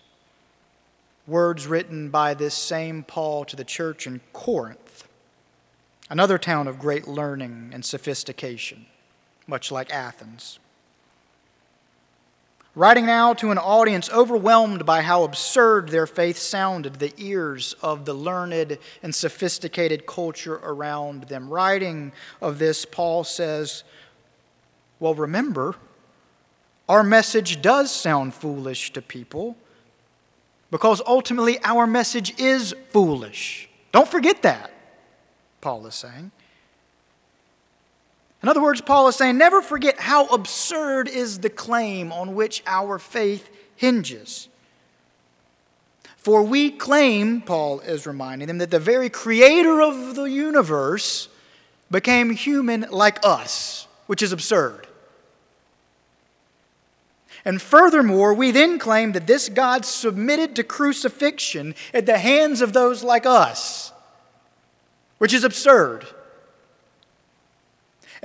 words 1.26 1.66
written 1.66 2.10
by 2.10 2.34
this 2.34 2.54
same 2.54 3.02
Paul 3.02 3.44
to 3.46 3.56
the 3.56 3.64
church 3.64 4.06
in 4.06 4.20
Corinth, 4.32 5.08
another 6.10 6.36
town 6.36 6.68
of 6.68 6.78
great 6.78 7.08
learning 7.08 7.70
and 7.72 7.84
sophistication, 7.84 8.86
much 9.46 9.72
like 9.72 9.90
Athens 9.90 10.58
writing 12.76 13.06
now 13.06 13.33
to 13.33 13.50
an 13.50 13.59
audience 13.59 14.09
overwhelmed 14.11 14.85
by 14.85 15.00
how 15.00 15.25
absurd 15.25 15.88
their 15.88 16.06
faith 16.06 16.37
sounded 16.37 16.97
the 16.97 17.12
ears 17.16 17.75
of 17.83 18.04
the 18.04 18.12
learned 18.12 18.78
and 19.02 19.14
sophisticated 19.14 20.06
culture 20.06 20.61
around 20.62 21.25
them. 21.25 21.49
Writing 21.49 22.12
of 22.40 22.59
this, 22.59 22.85
Paul 22.85 23.25
says, 23.25 23.83
Well, 25.00 25.14
remember, 25.14 25.75
our 26.88 27.02
message 27.02 27.62
does 27.62 27.90
sound 27.90 28.35
foolish 28.35 28.92
to 28.92 29.02
people 29.02 29.56
because 30.71 31.00
ultimately 31.06 31.59
our 31.64 31.87
message 31.87 32.38
is 32.38 32.75
foolish. 32.90 33.68
Don't 33.90 34.06
forget 34.06 34.42
that, 34.42 34.71
Paul 35.62 35.87
is 35.87 35.95
saying. 35.95 36.30
In 38.42 38.48
other 38.48 38.62
words, 38.62 38.80
Paul 38.80 39.08
is 39.08 39.16
saying, 39.16 39.38
never 39.38 39.62
forget 39.62 39.98
how 39.98 40.26
absurd 40.26 41.08
is 41.08 41.40
the 41.40 41.50
claim 41.50 42.12
on 42.12 42.34
which 42.34 42.62
our 42.66 42.98
faith 42.98 43.48
hinges. 43.76 44.48
For 46.16 46.42
we 46.42 46.70
claim, 46.70 47.40
Paul 47.40 47.80
is 47.80 48.06
reminding 48.06 48.48
them, 48.48 48.58
that 48.58 48.70
the 48.70 48.78
very 48.78 49.08
creator 49.08 49.80
of 49.80 50.14
the 50.16 50.24
universe 50.24 51.28
became 51.90 52.30
human 52.30 52.86
like 52.90 53.18
us, 53.24 53.86
which 54.06 54.22
is 54.22 54.32
absurd. 54.32 54.86
And 57.44 57.62
furthermore, 57.62 58.34
we 58.34 58.50
then 58.50 58.80
claim 58.80 59.12
that 59.12 59.28
this 59.28 59.48
God 59.48 59.84
submitted 59.84 60.56
to 60.56 60.64
crucifixion 60.64 61.76
at 61.94 62.04
the 62.04 62.18
hands 62.18 62.60
of 62.60 62.72
those 62.72 63.04
like 63.04 63.24
us, 63.24 63.92
which 65.18 65.32
is 65.32 65.44
absurd. 65.44 66.06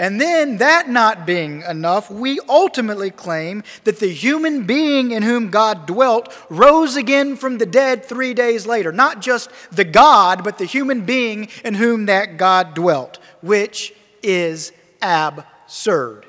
And 0.01 0.19
then, 0.19 0.57
that 0.57 0.89
not 0.89 1.27
being 1.27 1.61
enough, 1.61 2.09
we 2.09 2.39
ultimately 2.49 3.11
claim 3.11 3.63
that 3.83 3.99
the 3.99 4.11
human 4.11 4.65
being 4.65 5.11
in 5.11 5.21
whom 5.21 5.51
God 5.51 5.85
dwelt 5.85 6.35
rose 6.49 6.95
again 6.95 7.35
from 7.35 7.59
the 7.59 7.67
dead 7.67 8.03
three 8.03 8.33
days 8.33 8.65
later. 8.65 8.91
Not 8.91 9.21
just 9.21 9.51
the 9.71 9.83
God, 9.83 10.43
but 10.43 10.57
the 10.57 10.65
human 10.65 11.05
being 11.05 11.49
in 11.63 11.75
whom 11.75 12.07
that 12.07 12.37
God 12.37 12.73
dwelt, 12.73 13.19
which 13.43 13.93
is 14.23 14.71
absurd. 15.03 16.25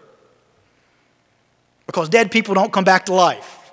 Because 1.87 2.11
dead 2.11 2.31
people 2.31 2.55
don't 2.55 2.75
come 2.75 2.85
back 2.85 3.07
to 3.07 3.15
life. 3.15 3.73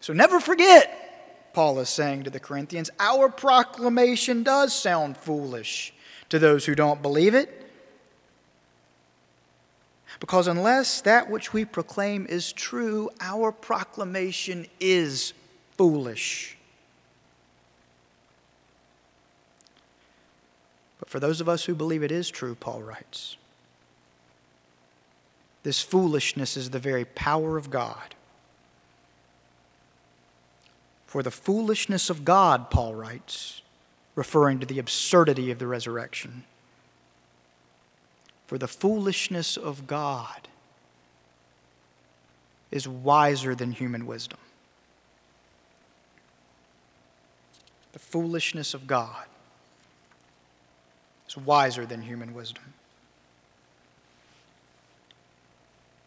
So 0.00 0.14
never 0.14 0.40
forget, 0.40 1.52
Paul 1.52 1.78
is 1.80 1.90
saying 1.90 2.22
to 2.22 2.30
the 2.30 2.40
Corinthians, 2.40 2.88
our 2.98 3.28
proclamation 3.28 4.44
does 4.44 4.72
sound 4.72 5.18
foolish 5.18 5.93
to 6.34 6.40
those 6.40 6.66
who 6.66 6.74
don't 6.74 7.00
believe 7.00 7.32
it. 7.32 7.70
Because 10.18 10.48
unless 10.48 11.00
that 11.02 11.30
which 11.30 11.52
we 11.52 11.64
proclaim 11.64 12.26
is 12.28 12.52
true, 12.52 13.08
our 13.20 13.52
proclamation 13.52 14.66
is 14.80 15.32
foolish. 15.76 16.56
But 20.98 21.08
for 21.08 21.20
those 21.20 21.40
of 21.40 21.48
us 21.48 21.66
who 21.66 21.74
believe 21.74 22.02
it 22.02 22.10
is 22.10 22.30
true, 22.30 22.56
Paul 22.56 22.82
writes, 22.82 23.36
this 25.62 25.82
foolishness 25.82 26.56
is 26.56 26.70
the 26.70 26.80
very 26.80 27.04
power 27.04 27.56
of 27.56 27.70
God. 27.70 28.16
For 31.06 31.22
the 31.22 31.30
foolishness 31.30 32.10
of 32.10 32.24
God, 32.24 32.70
Paul 32.70 32.94
writes, 32.94 33.62
referring 34.14 34.60
to 34.60 34.66
the 34.66 34.78
absurdity 34.78 35.50
of 35.50 35.58
the 35.58 35.66
resurrection. 35.66 36.44
For 38.46 38.58
the 38.58 38.68
foolishness 38.68 39.56
of 39.56 39.86
God 39.86 40.48
is 42.70 42.86
wiser 42.86 43.54
than 43.54 43.72
human 43.72 44.06
wisdom. 44.06 44.38
The 47.92 47.98
foolishness 47.98 48.74
of 48.74 48.86
God 48.86 49.26
is 51.28 51.36
wiser 51.36 51.86
than 51.86 52.02
human 52.02 52.34
wisdom. 52.34 52.64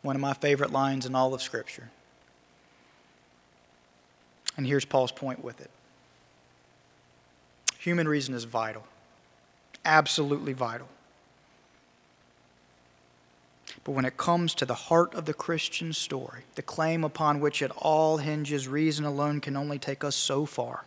One 0.02 0.16
of 0.16 0.22
my 0.22 0.34
favorite 0.34 0.72
lines 0.72 1.06
in 1.06 1.16
all 1.16 1.34
of 1.34 1.42
Scripture. 1.42 1.90
And 4.56 4.66
here's 4.66 4.86
Paul's 4.86 5.12
point 5.12 5.44
with 5.44 5.62
it 5.62 5.70
human 7.88 8.06
reason 8.06 8.34
is 8.34 8.44
vital, 8.44 8.84
absolutely 9.86 10.52
vital. 10.52 10.90
But 13.86 13.94
when 13.94 14.04
it 14.04 14.18
comes 14.18 14.54
to 14.56 14.66
the 14.66 14.74
heart 14.74 15.14
of 15.16 15.24
the 15.24 15.34
Christian 15.34 15.94
story, 15.94 16.42
the 16.56 16.62
claim 16.62 17.06
upon 17.06 17.40
which 17.40 17.62
it 17.62 17.72
all 17.78 18.18
hinges, 18.18 18.68
reason 18.68 19.06
alone 19.06 19.40
can 19.40 19.56
only 19.56 19.80
take 19.80 20.04
us 20.04 20.18
so 20.18 20.46
far. 20.46 20.84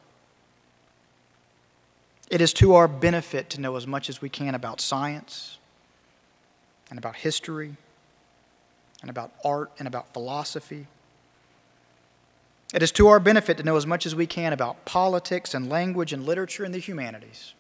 It 2.29 2.43
is 2.43 2.53
to 2.55 2.75
our 2.75 2.87
benefit 2.87 3.49
to 3.51 3.61
know 3.63 3.77
as 3.77 3.87
much 3.87 4.11
as 4.11 4.21
we 4.21 4.29
can 4.29 4.55
about 4.55 4.83
science 4.83 5.57
and 6.91 6.99
about 6.99 7.17
history 7.17 7.77
and 9.01 9.09
about 9.09 9.33
art 9.43 9.71
and 9.79 9.89
about 9.89 10.13
philosophy. 10.13 10.87
It 12.73 12.83
is 12.83 12.93
to 12.93 13.09
our 13.09 13.19
benefit 13.19 13.57
to 13.57 13.63
know 13.65 13.77
as 13.77 13.87
much 13.87 14.07
as 14.07 14.15
we 14.15 14.27
can 14.27 14.53
about 14.53 14.85
politics 14.85 15.55
and 15.55 15.69
language 15.69 16.13
and 16.13 16.25
literature 16.25 16.65
and 16.65 16.75
the 16.75 16.79
humanities. 16.79 17.55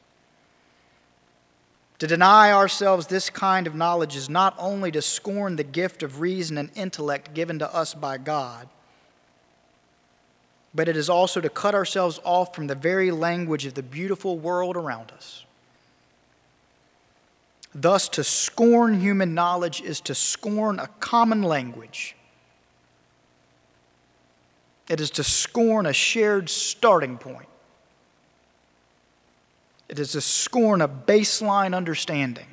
To 1.98 2.06
deny 2.06 2.52
ourselves 2.52 3.08
this 3.08 3.28
kind 3.28 3.66
of 3.66 3.74
knowledge 3.74 4.16
is 4.16 4.30
not 4.30 4.54
only 4.58 4.90
to 4.92 5.02
scorn 5.02 5.56
the 5.56 5.64
gift 5.64 6.02
of 6.02 6.20
reason 6.20 6.56
and 6.56 6.70
intellect 6.74 7.34
given 7.34 7.58
to 7.58 7.74
us 7.74 7.92
by 7.92 8.16
God, 8.18 8.68
but 10.72 10.88
it 10.88 10.96
is 10.96 11.10
also 11.10 11.40
to 11.40 11.48
cut 11.48 11.74
ourselves 11.74 12.20
off 12.24 12.54
from 12.54 12.68
the 12.68 12.74
very 12.74 13.10
language 13.10 13.66
of 13.66 13.74
the 13.74 13.82
beautiful 13.82 14.38
world 14.38 14.76
around 14.76 15.10
us. 15.10 15.44
Thus, 17.74 18.08
to 18.10 18.24
scorn 18.24 19.00
human 19.00 19.34
knowledge 19.34 19.80
is 19.80 20.00
to 20.02 20.14
scorn 20.14 20.78
a 20.78 20.88
common 21.00 21.42
language. 21.42 22.16
It 24.90 25.00
is 25.00 25.10
to 25.12 25.22
scorn 25.22 25.86
a 25.86 25.92
shared 25.92 26.50
starting 26.50 27.16
point. 27.16 27.46
It 29.88 30.00
is 30.00 30.12
to 30.12 30.20
scorn 30.20 30.82
a 30.82 30.88
baseline 30.88 31.76
understanding. 31.76 32.48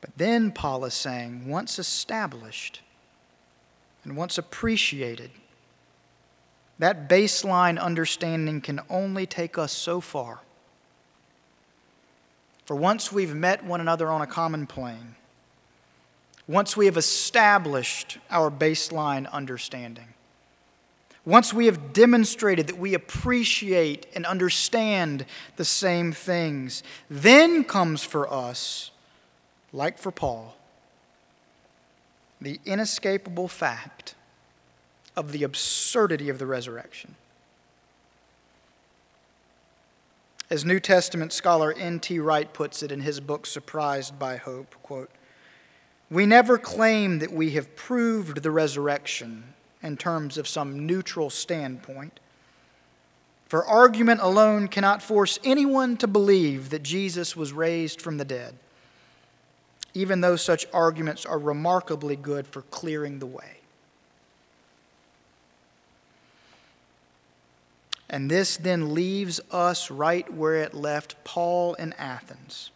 But 0.00 0.16
then 0.16 0.52
Paul 0.52 0.84
is 0.84 0.94
saying, 0.94 1.48
once 1.48 1.80
established 1.80 2.82
and 4.04 4.16
once 4.16 4.38
appreciated, 4.38 5.32
that 6.78 7.08
baseline 7.08 7.80
understanding 7.80 8.60
can 8.60 8.78
only 8.88 9.26
take 9.26 9.58
us 9.58 9.72
so 9.72 10.00
far. 10.00 10.38
For 12.64 12.76
once 12.76 13.10
we've 13.10 13.34
met 13.34 13.64
one 13.64 13.80
another 13.80 14.08
on 14.08 14.22
a 14.22 14.26
common 14.28 14.68
plane, 14.68 15.16
once 16.50 16.76
we 16.76 16.86
have 16.86 16.96
established 16.96 18.18
our 18.28 18.50
baseline 18.50 19.30
understanding, 19.30 20.08
once 21.24 21.54
we 21.54 21.66
have 21.66 21.92
demonstrated 21.92 22.66
that 22.66 22.76
we 22.76 22.92
appreciate 22.92 24.04
and 24.16 24.26
understand 24.26 25.24
the 25.54 25.64
same 25.64 26.10
things, 26.10 26.82
then 27.08 27.62
comes 27.62 28.02
for 28.02 28.28
us, 28.32 28.90
like 29.72 29.96
for 29.96 30.10
Paul, 30.10 30.56
the 32.40 32.58
inescapable 32.66 33.46
fact 33.46 34.16
of 35.16 35.30
the 35.30 35.44
absurdity 35.44 36.28
of 36.28 36.40
the 36.40 36.46
resurrection. 36.46 37.14
As 40.50 40.64
New 40.64 40.80
Testament 40.80 41.32
scholar 41.32 41.72
N.T. 41.72 42.18
Wright 42.18 42.52
puts 42.52 42.82
it 42.82 42.90
in 42.90 43.02
his 43.02 43.20
book 43.20 43.46
Surprised 43.46 44.18
by 44.18 44.36
Hope, 44.36 44.74
quote, 44.82 45.10
we 46.10 46.26
never 46.26 46.58
claim 46.58 47.20
that 47.20 47.32
we 47.32 47.50
have 47.52 47.76
proved 47.76 48.42
the 48.42 48.50
resurrection 48.50 49.54
in 49.82 49.96
terms 49.96 50.36
of 50.36 50.48
some 50.48 50.86
neutral 50.86 51.30
standpoint. 51.30 52.18
For 53.46 53.64
argument 53.64 54.20
alone 54.20 54.68
cannot 54.68 55.02
force 55.02 55.38
anyone 55.44 55.96
to 55.98 56.06
believe 56.06 56.70
that 56.70 56.82
Jesus 56.82 57.36
was 57.36 57.52
raised 57.52 58.00
from 58.00 58.16
the 58.16 58.24
dead, 58.24 58.54
even 59.94 60.20
though 60.20 60.36
such 60.36 60.66
arguments 60.72 61.24
are 61.24 61.38
remarkably 61.38 62.16
good 62.16 62.46
for 62.46 62.62
clearing 62.62 63.18
the 63.18 63.26
way. 63.26 63.58
And 68.08 68.28
this 68.28 68.56
then 68.56 68.92
leaves 68.92 69.40
us 69.52 69.88
right 69.88 70.30
where 70.32 70.56
it 70.56 70.74
left 70.74 71.22
Paul 71.22 71.74
in 71.74 71.92
Athens, 71.92 72.72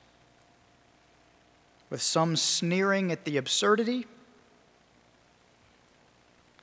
with 1.90 2.02
some 2.02 2.36
sneering 2.36 3.12
at 3.12 3.24
the 3.24 3.36
absurdity 3.36 4.06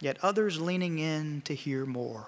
yet 0.01 0.17
others 0.21 0.59
leaning 0.59 0.99
in 0.99 1.41
to 1.41 1.53
hear 1.53 1.85
more. 1.85 2.25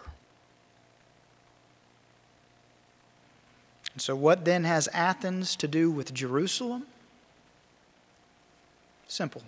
And 3.92 4.02
so, 4.02 4.16
what 4.16 4.46
then 4.46 4.64
has 4.64 4.88
Athens 4.94 5.56
to 5.58 5.68
do 5.68 5.92
with 5.92 6.14
Jerusalem? 6.14 6.86
Simple. 9.08 9.44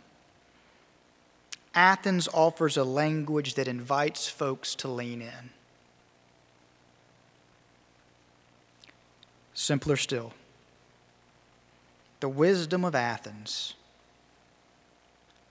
Athens 1.74 2.28
offers 2.34 2.78
a 2.78 2.84
language 2.84 3.56
that 3.56 3.68
invites 3.68 4.28
folks 4.28 4.76
to 4.76 4.88
lean 4.88 5.22
in. 5.22 5.50
Simpler 9.54 9.98
still, 9.98 10.34
the 12.26 12.30
wisdom 12.30 12.84
of 12.84 12.96
Athens 12.96 13.76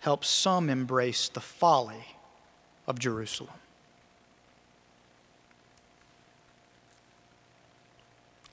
helps 0.00 0.28
some 0.28 0.68
embrace 0.68 1.28
the 1.28 1.40
folly 1.40 2.04
of 2.88 2.98
Jerusalem. 2.98 3.54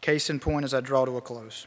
Case 0.02 0.30
in 0.30 0.40
point 0.40 0.66
as 0.66 0.72
I 0.76 0.82
draw 0.82 1.04
to 1.06 1.18
a 1.18 1.22
close. 1.22 1.66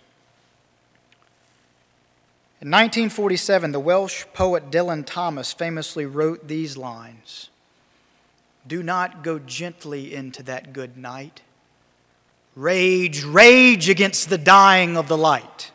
In 2.61 2.71
1947, 2.71 3.73
the 3.73 3.81
Welsh 3.81 4.25
poet 4.33 4.71
Dylan 4.71 5.05
Thomas 5.05 5.53
famously 5.53 6.07
wrote 6.07 6.47
these 6.47 6.77
lines 6.77 7.51
Do 8.65 8.81
not 8.81 9.25
go 9.25 9.41
gently 9.41 10.15
into 10.15 10.45
that 10.45 10.73
good 10.73 10.97
night. 10.97 11.41
Rage, 12.55 13.25
rage 13.25 13.89
against 13.89 14.31
the 14.31 14.39
dying 14.39 14.97
of 14.97 15.09
the 15.09 15.19
light. 15.19 15.73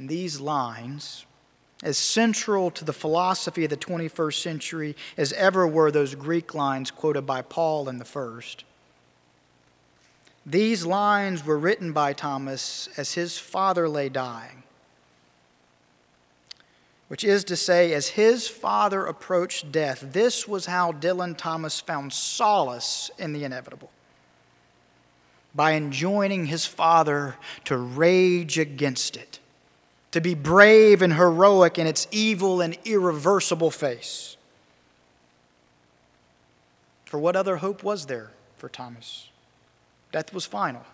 And 0.00 0.08
these 0.08 0.40
lines 0.40 1.26
as 1.82 1.98
central 1.98 2.70
to 2.70 2.86
the 2.86 2.92
philosophy 2.94 3.64
of 3.64 3.70
the 3.70 3.76
21st 3.76 4.42
century 4.42 4.96
as 5.18 5.34
ever 5.34 5.66
were 5.66 5.90
those 5.90 6.14
Greek 6.14 6.54
lines 6.54 6.90
quoted 6.90 7.26
by 7.26 7.42
Paul 7.42 7.86
in 7.86 7.98
the 7.98 8.06
first. 8.06 8.64
These 10.46 10.86
lines 10.86 11.44
were 11.44 11.58
written 11.58 11.92
by 11.92 12.14
Thomas 12.14 12.88
as 12.96 13.12
his 13.12 13.36
father 13.36 13.90
lay 13.90 14.08
dying, 14.08 14.62
which 17.08 17.22
is 17.22 17.44
to 17.44 17.54
say, 17.54 17.92
as 17.92 18.08
his 18.08 18.48
father 18.48 19.04
approached 19.04 19.70
death, 19.70 20.02
this 20.14 20.48
was 20.48 20.64
how 20.64 20.92
Dylan 20.92 21.36
Thomas 21.36 21.78
found 21.78 22.14
solace 22.14 23.10
in 23.18 23.34
the 23.34 23.44
inevitable 23.44 23.90
by 25.54 25.74
enjoining 25.74 26.46
his 26.46 26.64
father 26.64 27.36
to 27.66 27.76
rage 27.76 28.58
against 28.58 29.14
it 29.18 29.39
to 30.12 30.20
be 30.20 30.34
brave 30.34 31.02
and 31.02 31.14
heroic 31.14 31.78
in 31.78 31.86
its 31.86 32.06
evil 32.10 32.60
and 32.60 32.76
irreversible 32.84 33.70
face. 33.70 34.36
For 37.04 37.18
what 37.18 37.36
other 37.36 37.56
hope 37.56 37.82
was 37.82 38.06
there 38.06 38.30
for 38.56 38.68
Thomas? 38.68 39.28
Death 40.12 40.32
was 40.32 40.44
final, 40.44 40.84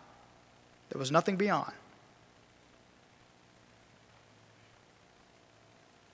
there 0.90 0.98
was 0.98 1.10
nothing 1.10 1.36
beyond. 1.36 1.72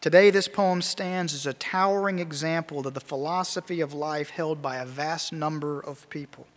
Today, 0.01 0.31
this 0.31 0.49
poem 0.49 0.83
stands 0.83 1.33
as 1.33 1.47
a 1.47 1.53
towering 1.53 2.19
example 2.19 2.85
of 2.85 2.93
the 2.93 3.01
philosophy 3.01 3.81
of 3.81 3.95
life 3.95 4.31
held 4.31 4.61
by 4.61 4.79
a 4.79 4.85
vast 4.85 5.33
number 5.33 5.79
of 5.79 6.11
people. 6.11 6.49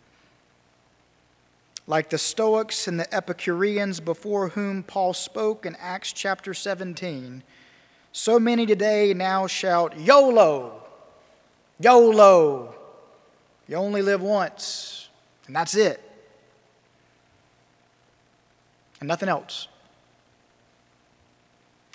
Like 1.86 2.10
the 2.10 2.18
Stoics 2.18 2.88
and 2.88 2.98
the 2.98 3.12
Epicureans 3.14 4.00
before 4.00 4.48
whom 4.50 4.82
Paul 4.82 5.14
spoke 5.14 5.64
in 5.64 5.76
Acts 5.76 6.12
chapter 6.12 6.52
17, 6.52 7.44
so 8.12 8.40
many 8.40 8.66
today 8.66 9.14
now 9.14 9.46
shout, 9.46 9.98
YOLO! 9.98 10.82
YOLO! 11.78 12.74
You 13.68 13.76
only 13.76 14.02
live 14.02 14.20
once, 14.20 15.08
and 15.46 15.54
that's 15.54 15.76
it. 15.76 16.00
And 19.00 19.06
nothing 19.06 19.28
else. 19.28 19.68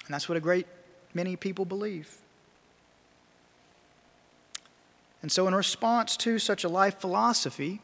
And 0.05 0.13
that's 0.13 0.29
what 0.29 0.37
a 0.37 0.41
great 0.41 0.67
many 1.13 1.35
people 1.35 1.65
believe. 1.65 2.17
And 5.21 5.31
so, 5.31 5.47
in 5.47 5.55
response 5.55 6.17
to 6.17 6.39
such 6.39 6.63
a 6.63 6.69
life 6.69 6.99
philosophy, 6.99 7.81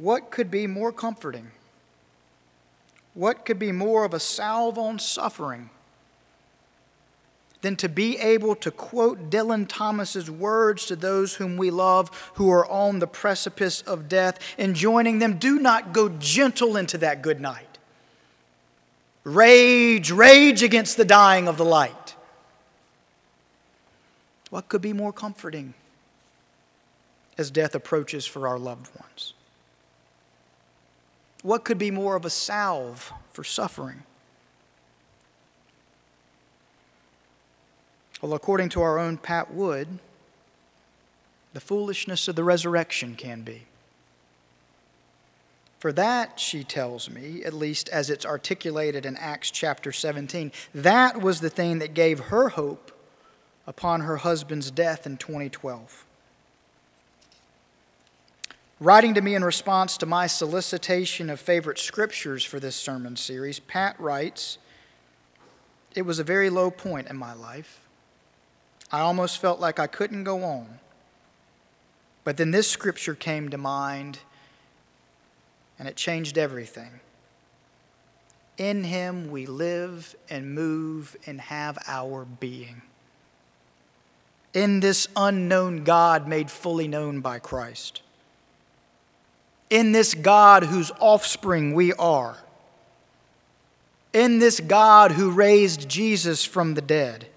what 0.00 0.30
could 0.30 0.50
be 0.50 0.66
more 0.66 0.92
comforting? 0.92 1.50
What 3.12 3.44
could 3.44 3.58
be 3.58 3.70
more 3.70 4.04
of 4.04 4.14
a 4.14 4.20
salve 4.20 4.78
on 4.78 4.98
suffering 4.98 5.68
than 7.60 7.76
to 7.76 7.88
be 7.88 8.16
able 8.16 8.54
to 8.56 8.70
quote 8.70 9.28
Dylan 9.28 9.66
Thomas's 9.68 10.30
words 10.30 10.86
to 10.86 10.96
those 10.96 11.34
whom 11.34 11.58
we 11.58 11.70
love 11.70 12.08
who 12.34 12.50
are 12.50 12.66
on 12.66 13.00
the 13.00 13.06
precipice 13.06 13.82
of 13.82 14.08
death, 14.08 14.38
enjoining 14.58 15.18
them, 15.18 15.36
do 15.36 15.58
not 15.58 15.92
go 15.92 16.08
gentle 16.08 16.78
into 16.78 16.96
that 16.98 17.20
good 17.20 17.38
night. 17.38 17.78
Rage, 19.24 20.10
rage 20.10 20.62
against 20.62 20.96
the 20.96 21.04
dying 21.04 21.46
of 21.46 21.58
the 21.58 21.64
light. 21.64 22.14
What 24.48 24.68
could 24.70 24.80
be 24.80 24.94
more 24.94 25.12
comforting 25.12 25.74
as 27.36 27.50
death 27.50 27.74
approaches 27.74 28.24
for 28.24 28.48
our 28.48 28.58
loved 28.58 28.88
ones? 28.98 29.34
What 31.42 31.64
could 31.64 31.78
be 31.78 31.90
more 31.90 32.16
of 32.16 32.24
a 32.24 32.30
salve 32.30 33.12
for 33.32 33.44
suffering? 33.44 34.02
Well, 38.20 38.34
according 38.34 38.68
to 38.70 38.82
our 38.82 38.98
own 38.98 39.16
Pat 39.16 39.52
Wood, 39.52 39.98
the 41.54 41.60
foolishness 41.60 42.28
of 42.28 42.36
the 42.36 42.44
resurrection 42.44 43.14
can 43.16 43.42
be. 43.42 43.62
For 45.78 45.92
that, 45.92 46.38
she 46.38 46.62
tells 46.62 47.08
me, 47.08 47.42
at 47.42 47.54
least 47.54 47.88
as 47.88 48.10
it's 48.10 48.26
articulated 48.26 49.06
in 49.06 49.16
Acts 49.16 49.50
chapter 49.50 49.92
17, 49.92 50.52
that 50.74 51.22
was 51.22 51.40
the 51.40 51.48
thing 51.48 51.78
that 51.78 51.94
gave 51.94 52.20
her 52.20 52.50
hope 52.50 52.92
upon 53.66 54.02
her 54.02 54.18
husband's 54.18 54.70
death 54.70 55.06
in 55.06 55.16
2012. 55.16 56.04
Writing 58.80 59.12
to 59.12 59.20
me 59.20 59.34
in 59.34 59.44
response 59.44 59.98
to 59.98 60.06
my 60.06 60.26
solicitation 60.26 61.28
of 61.28 61.38
favorite 61.38 61.78
scriptures 61.78 62.42
for 62.42 62.58
this 62.58 62.74
sermon 62.74 63.14
series, 63.14 63.60
Pat 63.60 63.94
writes, 64.00 64.56
It 65.94 66.02
was 66.02 66.18
a 66.18 66.24
very 66.24 66.48
low 66.48 66.70
point 66.70 67.08
in 67.08 67.16
my 67.18 67.34
life. 67.34 67.86
I 68.90 69.00
almost 69.00 69.38
felt 69.38 69.60
like 69.60 69.78
I 69.78 69.86
couldn't 69.86 70.24
go 70.24 70.42
on. 70.44 70.78
But 72.24 72.38
then 72.38 72.52
this 72.52 72.68
scripture 72.70 73.14
came 73.14 73.50
to 73.50 73.58
mind 73.58 74.20
and 75.78 75.86
it 75.86 75.96
changed 75.96 76.38
everything. 76.38 77.00
In 78.56 78.84
him 78.84 79.30
we 79.30 79.44
live 79.44 80.16
and 80.30 80.54
move 80.54 81.16
and 81.26 81.38
have 81.42 81.76
our 81.86 82.24
being. 82.24 82.80
In 84.54 84.80
this 84.80 85.06
unknown 85.16 85.84
God 85.84 86.26
made 86.26 86.50
fully 86.50 86.88
known 86.88 87.20
by 87.20 87.38
Christ. 87.38 88.00
In 89.70 89.92
this 89.92 90.14
God 90.14 90.64
whose 90.64 90.90
offspring 90.98 91.74
we 91.74 91.92
are. 91.94 92.36
In 94.12 94.40
this 94.40 94.60
God 94.60 95.12
who 95.12 95.30
raised 95.30 95.88
Jesus 95.88 96.44
from 96.44 96.74
the 96.74 96.82
dead 96.82 97.30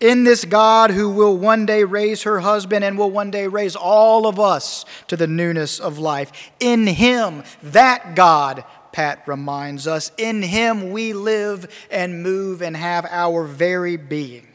in 0.00 0.24
this 0.24 0.44
God 0.44 0.90
who 0.90 1.08
will 1.08 1.36
one 1.36 1.64
day 1.64 1.84
raise 1.84 2.24
her 2.24 2.40
husband 2.40 2.84
and 2.84 2.98
will 2.98 3.10
one 3.10 3.30
day 3.30 3.46
raise 3.46 3.76
all 3.76 4.26
of 4.26 4.38
us 4.38 4.84
to 5.08 5.16
the 5.16 5.26
newness 5.26 5.80
of 5.80 5.98
life. 5.98 6.50
In 6.60 6.86
Him, 6.86 7.44
that 7.62 8.14
God, 8.14 8.64
Pat 8.92 9.26
reminds 9.26 9.86
us, 9.86 10.12
in 10.18 10.42
Him 10.42 10.90
we 10.90 11.12
live 11.12 11.86
and 11.90 12.22
move 12.22 12.60
and 12.60 12.76
have 12.76 13.06
our 13.06 13.44
very 13.44 13.96
being. 13.96 14.46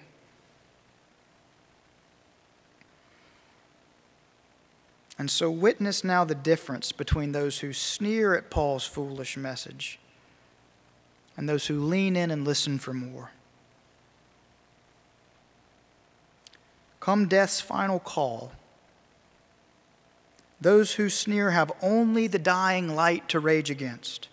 And 5.21 5.29
so, 5.29 5.51
witness 5.51 6.03
now 6.03 6.23
the 6.23 6.33
difference 6.33 6.91
between 6.91 7.31
those 7.31 7.59
who 7.59 7.73
sneer 7.73 8.33
at 8.33 8.49
Paul's 8.49 8.87
foolish 8.87 9.37
message 9.37 9.99
and 11.37 11.47
those 11.47 11.67
who 11.67 11.79
lean 11.79 12.15
in 12.15 12.31
and 12.31 12.43
listen 12.43 12.79
for 12.79 12.91
more. 12.91 13.29
Come 16.99 17.27
death's 17.27 17.61
final 17.61 17.99
call, 17.99 18.53
those 20.59 20.95
who 20.95 21.07
sneer 21.07 21.51
have 21.51 21.71
only 21.83 22.25
the 22.25 22.39
dying 22.39 22.95
light 22.95 23.29
to 23.29 23.39
rage 23.39 23.69
against. 23.69 24.27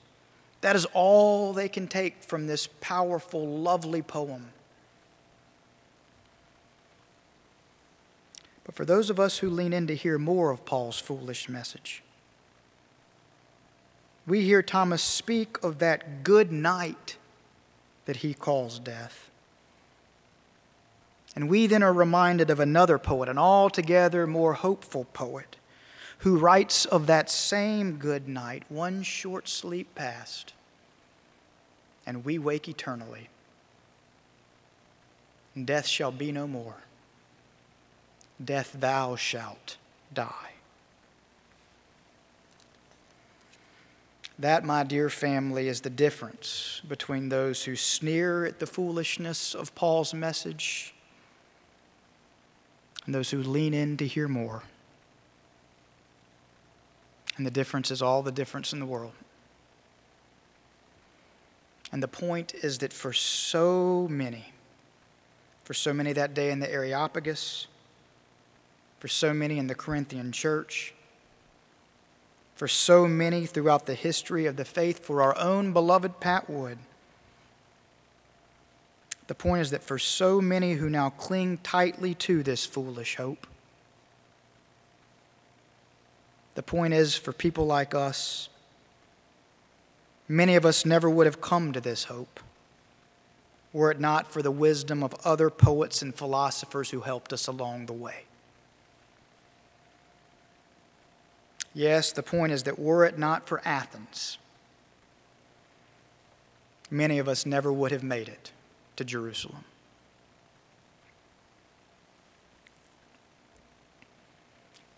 That 0.62 0.74
is 0.74 0.86
all 0.94 1.52
they 1.52 1.68
can 1.68 1.86
take 1.86 2.22
from 2.22 2.46
this 2.46 2.66
powerful, 2.80 3.46
lovely 3.46 4.00
poem. 4.00 4.52
But 8.68 8.74
for 8.74 8.84
those 8.84 9.08
of 9.08 9.18
us 9.18 9.38
who 9.38 9.48
lean 9.48 9.72
in 9.72 9.86
to 9.86 9.94
hear 9.94 10.18
more 10.18 10.50
of 10.50 10.66
Paul's 10.66 10.98
foolish 10.98 11.48
message, 11.48 12.02
we 14.26 14.42
hear 14.42 14.62
Thomas 14.62 15.02
speak 15.02 15.56
of 15.64 15.78
that 15.78 16.22
good 16.22 16.52
night 16.52 17.16
that 18.04 18.16
he 18.16 18.34
calls 18.34 18.78
death. 18.78 19.30
And 21.34 21.48
we 21.48 21.66
then 21.66 21.82
are 21.82 21.94
reminded 21.94 22.50
of 22.50 22.60
another 22.60 22.98
poet, 22.98 23.30
an 23.30 23.38
altogether 23.38 24.26
more 24.26 24.52
hopeful 24.52 25.06
poet, 25.14 25.56
who 26.18 26.36
writes 26.36 26.84
of 26.84 27.06
that 27.06 27.30
same 27.30 27.96
good 27.96 28.28
night, 28.28 28.64
one 28.68 29.02
short 29.02 29.48
sleep 29.48 29.94
past, 29.94 30.52
and 32.04 32.22
we 32.22 32.38
wake 32.38 32.68
eternally. 32.68 33.30
And 35.54 35.66
death 35.66 35.86
shall 35.86 36.12
be 36.12 36.32
no 36.32 36.46
more. 36.46 36.82
Death, 38.42 38.76
thou 38.78 39.16
shalt 39.16 39.76
die. 40.12 40.52
That, 44.38 44.64
my 44.64 44.84
dear 44.84 45.10
family, 45.10 45.66
is 45.66 45.80
the 45.80 45.90
difference 45.90 46.80
between 46.88 47.28
those 47.28 47.64
who 47.64 47.74
sneer 47.74 48.44
at 48.44 48.60
the 48.60 48.66
foolishness 48.66 49.54
of 49.54 49.74
Paul's 49.74 50.14
message 50.14 50.94
and 53.04 53.14
those 53.14 53.30
who 53.30 53.42
lean 53.42 53.74
in 53.74 53.96
to 53.96 54.06
hear 54.06 54.28
more. 54.28 54.62
And 57.36 57.44
the 57.44 57.50
difference 57.50 57.90
is 57.90 58.00
all 58.00 58.22
the 58.22 58.30
difference 58.30 58.72
in 58.72 58.78
the 58.78 58.86
world. 58.86 59.12
And 61.90 62.02
the 62.02 62.08
point 62.08 62.54
is 62.54 62.78
that 62.78 62.92
for 62.92 63.12
so 63.12 64.06
many, 64.10 64.52
for 65.64 65.74
so 65.74 65.92
many 65.92 66.12
that 66.12 66.34
day 66.34 66.50
in 66.50 66.60
the 66.60 66.70
Areopagus, 66.70 67.66
for 68.98 69.08
so 69.08 69.32
many 69.32 69.58
in 69.58 69.66
the 69.66 69.74
Corinthian 69.74 70.32
church, 70.32 70.94
for 72.54 72.68
so 72.68 73.06
many 73.06 73.46
throughout 73.46 73.86
the 73.86 73.94
history 73.94 74.46
of 74.46 74.56
the 74.56 74.64
faith, 74.64 75.04
for 75.04 75.22
our 75.22 75.36
own 75.38 75.72
beloved 75.72 76.20
Pat 76.20 76.50
Wood, 76.50 76.78
the 79.28 79.34
point 79.34 79.60
is 79.60 79.70
that 79.70 79.82
for 79.82 79.98
so 79.98 80.40
many 80.40 80.74
who 80.74 80.88
now 80.88 81.10
cling 81.10 81.58
tightly 81.58 82.14
to 82.14 82.42
this 82.42 82.64
foolish 82.64 83.16
hope, 83.16 83.46
the 86.54 86.62
point 86.62 86.94
is 86.94 87.14
for 87.14 87.32
people 87.32 87.66
like 87.66 87.94
us, 87.94 88.48
many 90.26 90.56
of 90.56 90.66
us 90.66 90.84
never 90.84 91.08
would 91.08 91.26
have 91.26 91.40
come 91.40 91.72
to 91.72 91.80
this 91.80 92.04
hope 92.04 92.40
were 93.72 93.90
it 93.90 94.00
not 94.00 94.32
for 94.32 94.42
the 94.42 94.50
wisdom 94.50 95.02
of 95.02 95.14
other 95.24 95.50
poets 95.50 96.02
and 96.02 96.14
philosophers 96.14 96.90
who 96.90 97.00
helped 97.00 97.32
us 97.32 97.46
along 97.46 97.86
the 97.86 97.92
way. 97.92 98.24
Yes, 101.78 102.10
the 102.10 102.24
point 102.24 102.50
is 102.50 102.64
that 102.64 102.76
were 102.76 103.04
it 103.04 103.20
not 103.20 103.46
for 103.46 103.62
Athens, 103.64 104.36
many 106.90 107.20
of 107.20 107.28
us 107.28 107.46
never 107.46 107.72
would 107.72 107.92
have 107.92 108.02
made 108.02 108.26
it 108.26 108.50
to 108.96 109.04
Jerusalem. 109.04 109.62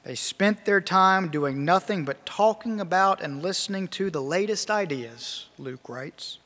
They 0.05 0.15
spent 0.15 0.65
their 0.65 0.81
time 0.81 1.29
doing 1.29 1.67
nothing 1.67 2.07
but 2.07 2.25
talking 2.25 2.81
about 2.81 3.21
and 3.21 3.43
listening 3.43 3.87
to 3.89 4.09
the 4.09 4.23
latest 4.23 4.71
ideas, 4.71 5.49
Luke 5.59 5.87
writes. 5.87 6.39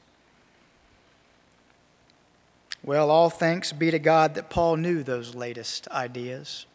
Well, 2.83 3.09
all 3.09 3.31
thanks 3.31 3.70
be 3.70 3.92
to 3.92 4.01
God 4.01 4.35
that 4.35 4.51
Paul 4.51 4.79
knew 4.79 5.05
those 5.05 5.37
latest 5.37 5.87
ideas. 5.90 6.66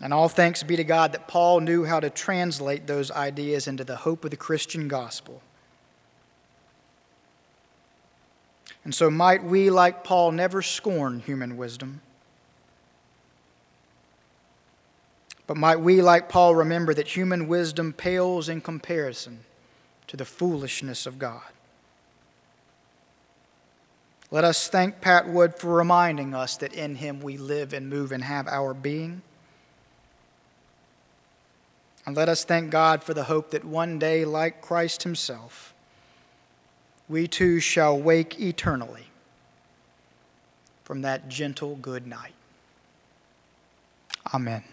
And 0.00 0.12
all 0.12 0.28
thanks 0.28 0.62
be 0.62 0.76
to 0.76 0.84
God 0.84 1.12
that 1.12 1.28
Paul 1.28 1.60
knew 1.60 1.84
how 1.84 2.00
to 2.00 2.10
translate 2.10 2.86
those 2.86 3.10
ideas 3.10 3.66
into 3.66 3.84
the 3.84 3.96
hope 3.96 4.24
of 4.24 4.30
the 4.30 4.36
Christian 4.36 4.88
gospel. 4.88 5.40
And 8.82 8.94
so, 8.94 9.10
might 9.10 9.42
we, 9.42 9.70
like 9.70 10.04
Paul, 10.04 10.32
never 10.32 10.60
scorn 10.60 11.20
human 11.20 11.56
wisdom 11.56 12.02
But 15.46 15.56
might 15.56 15.80
we, 15.80 16.00
like 16.00 16.28
Paul, 16.28 16.54
remember 16.54 16.94
that 16.94 17.08
human 17.08 17.48
wisdom 17.48 17.92
pales 17.92 18.48
in 18.48 18.60
comparison 18.60 19.40
to 20.06 20.16
the 20.16 20.24
foolishness 20.24 21.06
of 21.06 21.18
God. 21.18 21.42
Let 24.30 24.44
us 24.44 24.68
thank 24.68 25.00
Pat 25.00 25.28
Wood 25.28 25.54
for 25.54 25.74
reminding 25.74 26.34
us 26.34 26.56
that 26.56 26.72
in 26.72 26.96
him 26.96 27.20
we 27.20 27.36
live 27.36 27.72
and 27.72 27.88
move 27.88 28.10
and 28.10 28.24
have 28.24 28.48
our 28.48 28.74
being. 28.74 29.22
And 32.06 32.16
let 32.16 32.28
us 32.28 32.44
thank 32.44 32.70
God 32.70 33.02
for 33.02 33.14
the 33.14 33.24
hope 33.24 33.50
that 33.50 33.64
one 33.64 33.98
day, 33.98 34.24
like 34.24 34.60
Christ 34.60 35.04
himself, 35.04 35.72
we 37.08 37.26
too 37.26 37.60
shall 37.60 37.98
wake 37.98 38.38
eternally 38.40 39.06
from 40.84 41.02
that 41.02 41.28
gentle 41.28 41.76
good 41.76 42.06
night. 42.06 42.34
Amen. 44.34 44.64